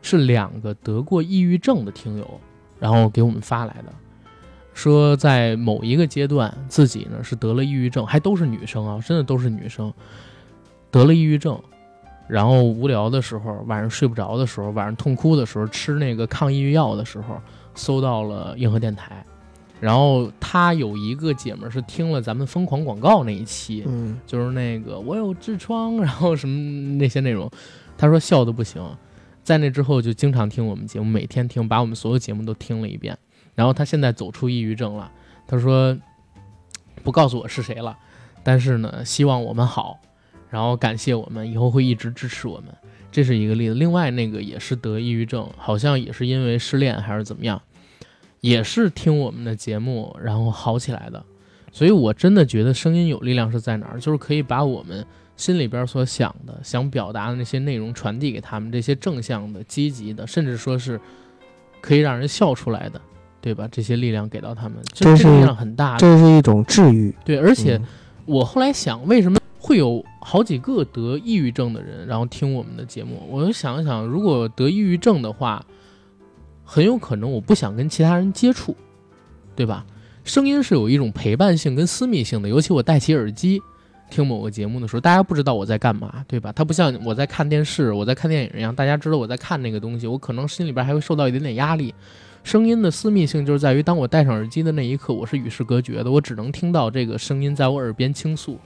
[0.01, 2.41] 是两个得过抑郁症的听友，
[2.81, 3.93] 然后给我们发来的，
[4.75, 9.93] 说在某一个阶段自己呢是得了抑郁症，还都是女生啊，真的都是女生，
[10.91, 11.61] 得了抑郁症。
[12.29, 17.39] 然后无聊的时候，晚上睡不着的时候，晚上痛哭的时候，吃那个抗抑郁药的时候，
[17.75, 19.23] 搜到了硬核电台。
[19.81, 26.57] 然后他有一个姐们是听了咱们疯狂广告那一期，嗯，就是那个我有痔疮， 然后什么
[26.97, 27.51] 那些内容，
[27.99, 28.81] 她说笑的不行。
[29.43, 33.18] 在那之后就经常听我们节目，每天听，把我们所有节目都听了一遍。
[33.55, 35.11] 然后他现在走出抑郁症了，
[35.47, 35.97] 他说
[37.03, 37.99] 不告诉我是谁了，
[38.43, 39.99] 但是呢，希望我们好。
[40.51, 42.67] 然后感谢我们，以后会一直支持我们，
[43.11, 43.75] 这是一个例子。
[43.75, 47.63] 另外那个也是得抑郁症，好像也是因为失恋还是怎么样，
[48.41, 51.25] 也是听我们的节目然后好起来的。
[51.73, 55.03] 所以我真的觉得声音有力量是在哪儿，就是可以把我们
[55.39, 61.01] 心里边所想的、想表达的那些内容传递给他们，这些正向的、积极的，甚至说是
[61.81, 63.01] 可以让人笑出来的，
[63.43, 63.68] 对吧？
[63.70, 65.99] 这些力量给到他们，这是力量很大的。
[65.99, 67.14] 这是一种治愈。
[67.24, 67.84] 对，而且嗯
[68.24, 69.38] 我后来想，为什么？
[69.64, 73.22] 会有好几个得抑郁症的人，然后听我们的节目。
[73.30, 75.64] 我就想一想，如果得抑郁症的话，
[76.64, 78.74] 很有可能我不想跟其他人接触，
[79.55, 79.86] 对吧？
[80.24, 83.62] 声音是有一种陪伴性跟私密性的，尤其我戴起耳机
[84.11, 86.51] 听某个节目的时候，大家不知道我在干嘛，对吧？
[86.51, 91.95] 它不像我在看电视、我在看电影一样，大家知道我在看那个东西，我可能心里边还会受到一点点压力。
[92.45, 98.59] 声音的私密性就是在于，当我戴上耳机的那一刻，我是与世隔绝的，我只能听到这个声音在我耳边倾诉。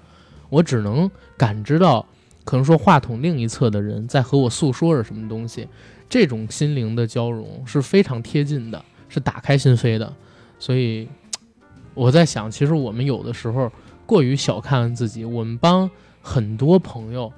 [0.49, 2.07] 我只能感知到，
[2.45, 5.69] 可能说话筒另一侧的人在和我诉说着什么东西，
[6.09, 10.13] 这种心灵的交融是非常贴近的，是打开心扉的。
[10.59, 11.07] 所以
[11.95, 13.71] 我在想，其实我们有的时候
[14.07, 15.25] 过于小看自己。
[15.25, 15.91] 我们帮
[16.23, 17.31] 很多朋友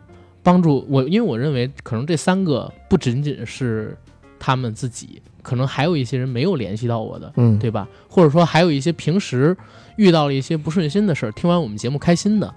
[0.43, 3.97] 帮助我，因为我认为可能这三个不仅仅是
[4.39, 7.89] 他们自己，可能还有一些人没有联系到我的，嗯，对吧？
[8.09, 9.57] 或者说还有一些平时
[9.97, 12.55] 遇到了一些不顺心的事儿，听完我们节目开心的。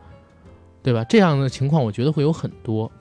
[0.83, 1.03] 对吧？
[1.03, 2.91] 这样的情况我觉得会有很多。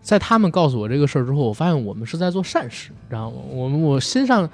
[0.00, 3.36] 在他们告诉我这个事儿之后，我发现我们是在做善事，知道吗？
[3.50, 4.48] 我们我身上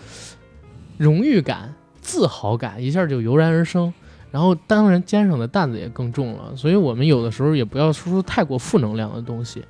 [0.96, 3.94] 荣誉感、自豪感一下就油然而生，
[4.32, 6.56] 然后当然肩上的担子也更重了。
[6.56, 9.64] 所以我们有的时候也不要说出太过负能量的东西。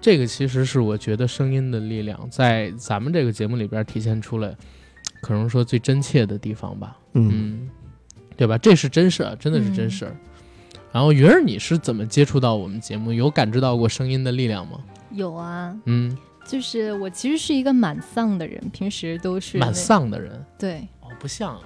[0.00, 4.56] 这个其实是我觉得声音的力量在咱们这个节目里边体现出来，
[5.20, 6.96] 可能说最真切的地方吧。
[7.12, 7.70] 嗯，嗯，
[8.36, 8.56] 对吧？
[8.56, 10.16] 这是真事儿，真的是真事儿。
[10.92, 13.12] 然后云儿，你是怎么接触到我们节目？
[13.12, 14.80] 有感知到过声音的力量吗？
[15.12, 21.60] 有啊，嗯，就是我其实是一个蛮丧的人，平时都是蛮，丧的人对哦，不像啊。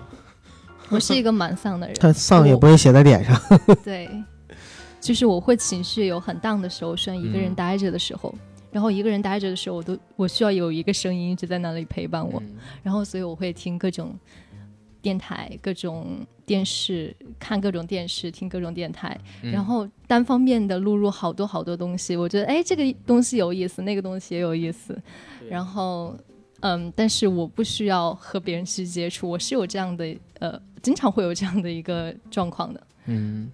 [0.91, 3.41] 我是一个蛮丧的人，他丧也不会写在脸上。
[3.83, 4.07] 对，
[5.05, 7.55] 就是我会情绪有很荡的时候，选一个人嗯。
[7.55, 8.35] 待着的时候，
[8.73, 12.57] 然后一个人待着的时候，我都我需要有一个声音一直在那里陪伴我，嗯。
[12.83, 14.19] 然后所以我会听各种
[15.03, 19.53] 电台、各种电视，看各种电视，听各种电台，嗯。
[19.53, 24.99] 然后单方面的录入好多好多东西，我觉得哎这个东西有意思，那个东西也有意思，
[25.51, 26.17] 然后
[26.61, 33.51] 嗯，但是我不需要和别人去接触，我是有这样的呃，经常会有这样的一个状况的，嗯，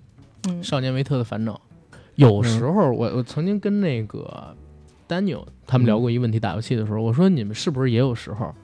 [0.49, 0.63] 嗯。
[0.63, 1.61] 少年维特的烦恼。
[2.17, 4.55] 有时候我我曾经跟那个
[5.09, 8.55] Daniel 他们聊过一个问题，打游戏的时候，我说你们是不是也有时候，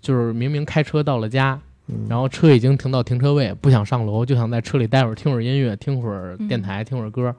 [0.00, 2.06] 就是明明开车到了家，嗯。
[2.08, 7.34] 然后车已经停到停车位，不想上楼，就想在车里待会儿，听会儿音乐，听会儿电台，听会儿歌。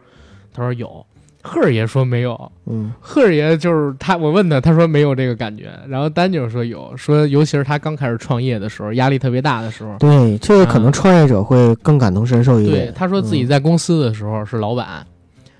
[0.51, 1.05] 他说有，
[1.41, 5.71] 赫尔爷说没有，嗯赫尔爷就是他，我问他，他说没有这个感觉。
[5.87, 15.05] 然后丹尼尔说有，说尤其是他刚开始创业的时候，压力特别大的时候，对，这个可能创业者会更感同身受一点对。，他说自己在公司的时候是老板，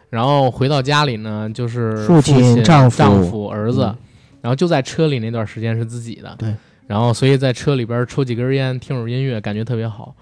[0.10, 3.96] 然后回到家里呢就是父亲、亲丈丈夫儿子，嗯
[4.42, 6.34] 然后就在车里那段时间是自己的。
[6.38, 6.54] 对，
[6.88, 10.16] 然后所以在车里边抽几根烟，听会儿音乐，感觉特别好。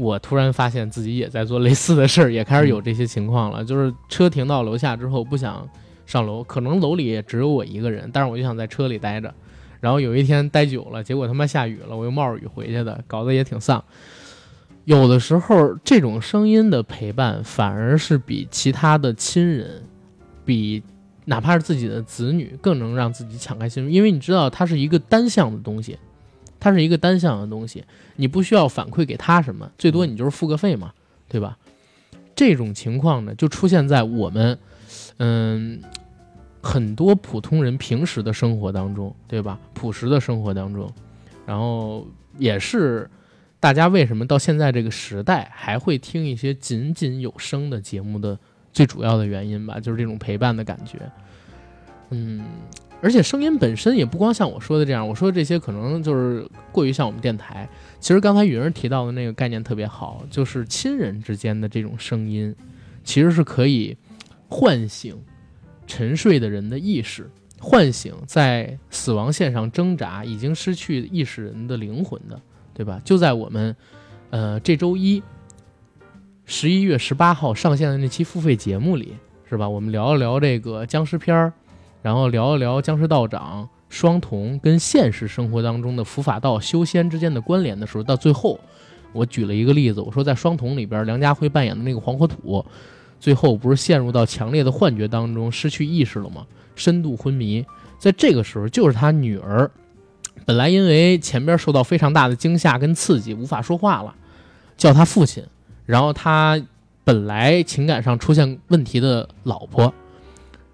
[0.00, 3.62] 我突然发现自己也在做类似的事儿，也开始有这些情况了。
[3.66, 5.68] 就是车停到楼下之后，不想
[6.06, 9.32] 上楼，可能楼里也只有我一个人，但是我就想在车里待着。
[9.78, 13.82] 然后有一天待久了，结果他妈下雨了，我又冒着雨回去的，搞得也挺丧。
[14.86, 19.82] 有的时候，这种声音的陪伴，反而是比其他的亲人，
[20.44, 20.82] 比
[21.26, 25.98] 哪怕是自己的子女，更能让自己敞开心扉，因为你知道它是一个单向的东西，
[26.60, 27.82] 它是一个单向的东西，
[28.16, 30.92] 你不需要反馈给他什么，最多你就是付个费嘛，
[31.28, 31.56] 对吧？
[32.36, 34.58] 这种情况呢，就出现在我们，
[35.16, 35.82] 嗯，
[36.62, 39.58] 很多普通人平时的生活当中，对吧？
[39.74, 40.92] 朴实的生活当中，
[41.46, 42.06] 然后
[42.38, 43.08] 也是
[43.58, 48.38] 大家为什么到现在这个时代还会听一些仅仅有声的节目的
[48.72, 50.98] 最主要的原因吧，就是这种陪伴的感觉。
[52.10, 52.42] 嗯，
[53.02, 57.68] 而且声音本身也不光像我说的这样，我说的这些可能就是过于像我们电台。
[57.98, 62.54] 其实刚才雨儿提到的那个概念特别好，就是亲人之间的这种声音，
[63.02, 63.96] 其实是可以
[64.48, 65.16] 唤醒
[65.86, 72.40] 沉睡的人的意识，唤醒在死亡线上挣扎、已经失去意识人的灵魂的。
[72.72, 72.98] 对吧？
[73.04, 73.76] 就在我们，
[74.30, 75.22] 呃，这周一，
[76.46, 79.68] 十一月十八号上线的那期付费节目里，是吧？
[79.68, 81.52] 我们聊一聊这个僵尸片儿，
[82.02, 88.58] 然后聊一聊僵尸道长双瞳跟现实生活当中的伏法道修仙之间的关联的时候，到最后，
[89.12, 92.64] 我举了一个例子，我说在双瞳里边，梁家辉扮演的那个黄河土，
[93.18, 96.46] 最后不是陷入到强烈的幻觉当中，失去意识了吗？
[96.76, 97.66] 深度昏迷，
[97.98, 99.70] 在这个时候，就是他女儿。
[100.46, 104.14] 本来因为前边受到非常大的惊吓跟刺激，无法说话了，
[104.76, 105.44] 叫他父亲。
[105.84, 106.60] 然后他
[107.04, 109.92] 本来情感上出现问题的老婆，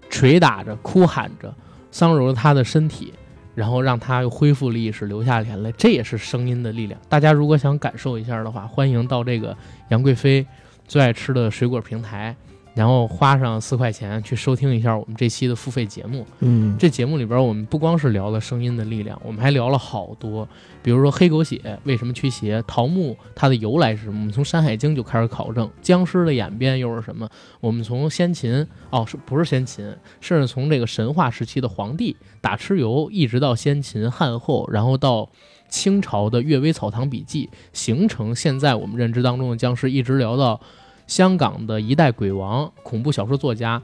[0.09, 1.53] 捶打着、哭喊着，
[1.91, 3.13] 桑揉着他的身体，
[3.55, 5.73] 然后让他又恢复了意识，流下眼泪。
[5.77, 6.99] 这也是声音的力量。
[7.09, 9.55] 大家如果想感受一下的话，欢迎到这个
[9.89, 10.45] 杨贵妃
[10.87, 12.35] 最爱吃的水果平台。
[12.77, 16.23] 然后花上四块钱去收听一下我们这期的付费节目。
[16.41, 20.47] 嗯，这节目里边我们不光是聊了声音的力量，我们还聊了好多，
[20.83, 24.19] 比如说黑狗血为什么驱邪，桃木它的由来是什么？
[24.19, 27.27] 我们从《山海经》就开始考证，僵尸的演变又是什么？
[27.59, 29.83] 我们从先秦哦，是不是先秦？
[30.21, 35.27] 甚至从这个神话时期的皇帝打蚩尤，一直到先秦汉后，然后到
[35.67, 40.61] 清朝的《阅微草堂笔记》，形成现在我们认知当中的僵尸，一直聊到。
[41.07, 43.81] 香港的一代鬼王，恐怖小说作家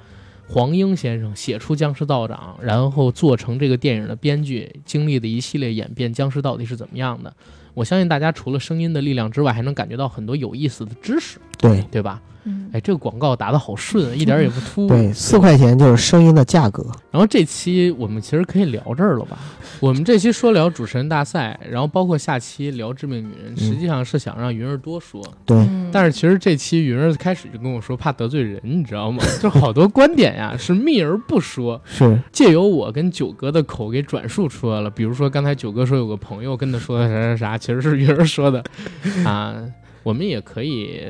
[0.47, 7.33] 黄英先生写出《僵尸道长》，然后做成这个电影的编剧，经历的一系列演变，僵尸到底是怎么样的？
[7.73, 12.21] 我相信大家除了声音的力量之外，还能感觉到很多有意思的知识，对对吧？
[12.45, 14.89] 嗯，哎，这个广告打得好顺，一点也不突兀。
[14.89, 16.85] 对，四块钱就是声音的价格。
[17.11, 19.37] 然后这期我们其实可以聊这儿了吧？
[19.79, 25.21] 我们这期说聊主持人大赛，然后包括下期聊致命女人，实际上是想让云儿多说。
[25.45, 29.23] 对，但是其实这期云儿开始就跟我说，怕得罪人，你知道吗？
[29.41, 34.89] 就好多观点呀是秘而不说，是借由我跟九哥的口给转述出来了。
[34.89, 38.63] 比如说刚才九哥说有个朋友跟他说的啥啥啥，其实是云儿说的
[39.25, 39.55] 啊，
[40.03, 41.01] 我们也可以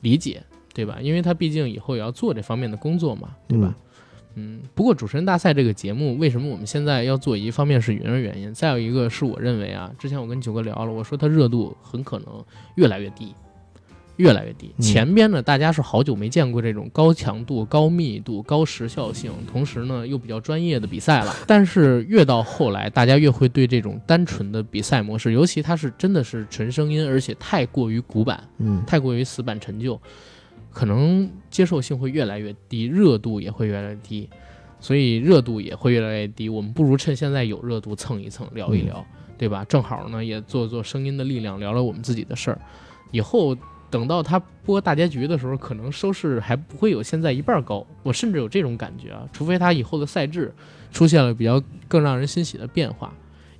[0.00, 0.42] 理解。
[0.80, 0.98] 对吧？
[1.02, 3.74] 因为他毕竟以后也要做这方面的工作嘛，对吧？
[4.34, 4.60] 嗯。
[4.74, 7.36] 不过主持人大赛这个节目，为什么我们现在要做？
[7.36, 12.42] 一方面是云儿原因，再有一个是我认为啊，之前我跟九哥聊了，我说它热度很可能
[12.76, 13.34] 越来越低，
[14.16, 14.72] 越来越低。
[14.78, 21.34] 前边呢，大家是好久没见过这种高强度、高密度、高时效性，同时呢又比较专业的比赛了。
[21.46, 30.00] 但是越到后来，大家越会对这种单纯的比赛模式，尤其它是真的是纯声音，而且太过于古板，嗯，太过于死板陈旧。
[30.72, 34.28] 可能接受性会越来越低，热度也会越来越低，
[34.78, 36.48] 所以热度也会越来越低。
[36.48, 39.04] 我们不如趁现在有热度蹭一蹭，聊一聊，
[39.36, 39.64] 对吧？
[39.64, 42.60] 正好呢，也做做声音的力量，聊聊我们自己的事儿。
[43.10, 43.56] 以后
[43.90, 47.84] 等到他播大结局的时候，可能收视还不会有现在一半高。
[48.04, 50.54] 我甚至有这种感觉啊，除非他以后的赛制
[50.92, 53.12] 出现了比较更让人欣喜的变化。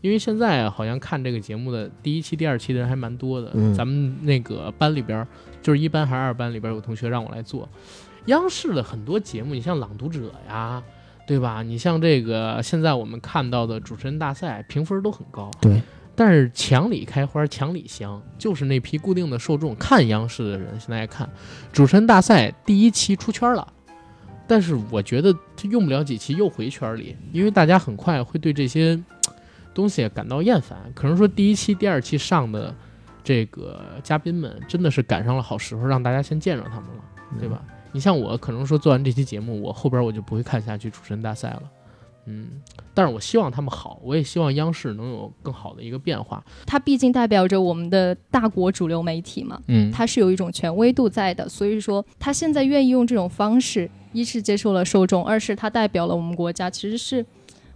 [0.02, 3.50] 因为现在好像看这个节目的第一期、第二期的人还蛮多的。
[3.74, 5.26] 咱们那个班里边，
[5.62, 7.68] 就是一班还是二班里边有同学让我来做
[8.26, 10.82] 央视的很多节目，你像《朗读者》呀，
[11.26, 11.62] 对吧？
[11.62, 15.50] 你像这个现在我们看到的主持人大赛，评分都很高。
[15.60, 15.82] 对。
[16.14, 21.28] 但是墙里开花墙里香，就是那批固定的受众看央视的人，现在看
[21.72, 23.66] 主持人大赛第一期出圈了，
[24.46, 29.00] 但是我觉得他用不了几期又回圈里，因为大家很快会对这些。
[29.72, 32.74] 东西感到厌烦，可能说第一期、第二期上的
[33.22, 37.02] 这个嘉宾们真的是赶上了好时候，让大家先见着他们了，
[37.38, 37.62] 对吧？
[37.92, 41.62] 你像我，可能说做完这期节目，我后边我就不会看下去主持人大赛了，
[42.26, 42.48] 嗯。
[42.94, 46.44] 但是我希望他们好，我也希望央视能有更好的一个变化。
[46.66, 57.24] 它毕竟代表着我们的大国主流媒体嘛，嗯，它是有一种权威度在的，所以说他现在愿意用这种方式，一是接受了受众，二是它代表了我们国家，其实是。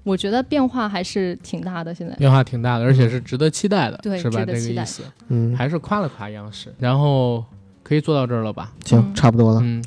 [0.05, 4.45] 我觉得变化还是挺大的，现在变化挺大的，而且是值得期待的，对，是吧？
[4.45, 7.45] 这个意思，嗯，还是夸了夸央视，然后
[7.83, 8.73] 可以做到这儿了吧？
[8.85, 9.83] 行，差不多了，嗯，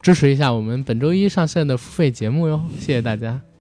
[0.00, 3.40] 支持一下我们本周一上线的付费节目哟，谢谢大家。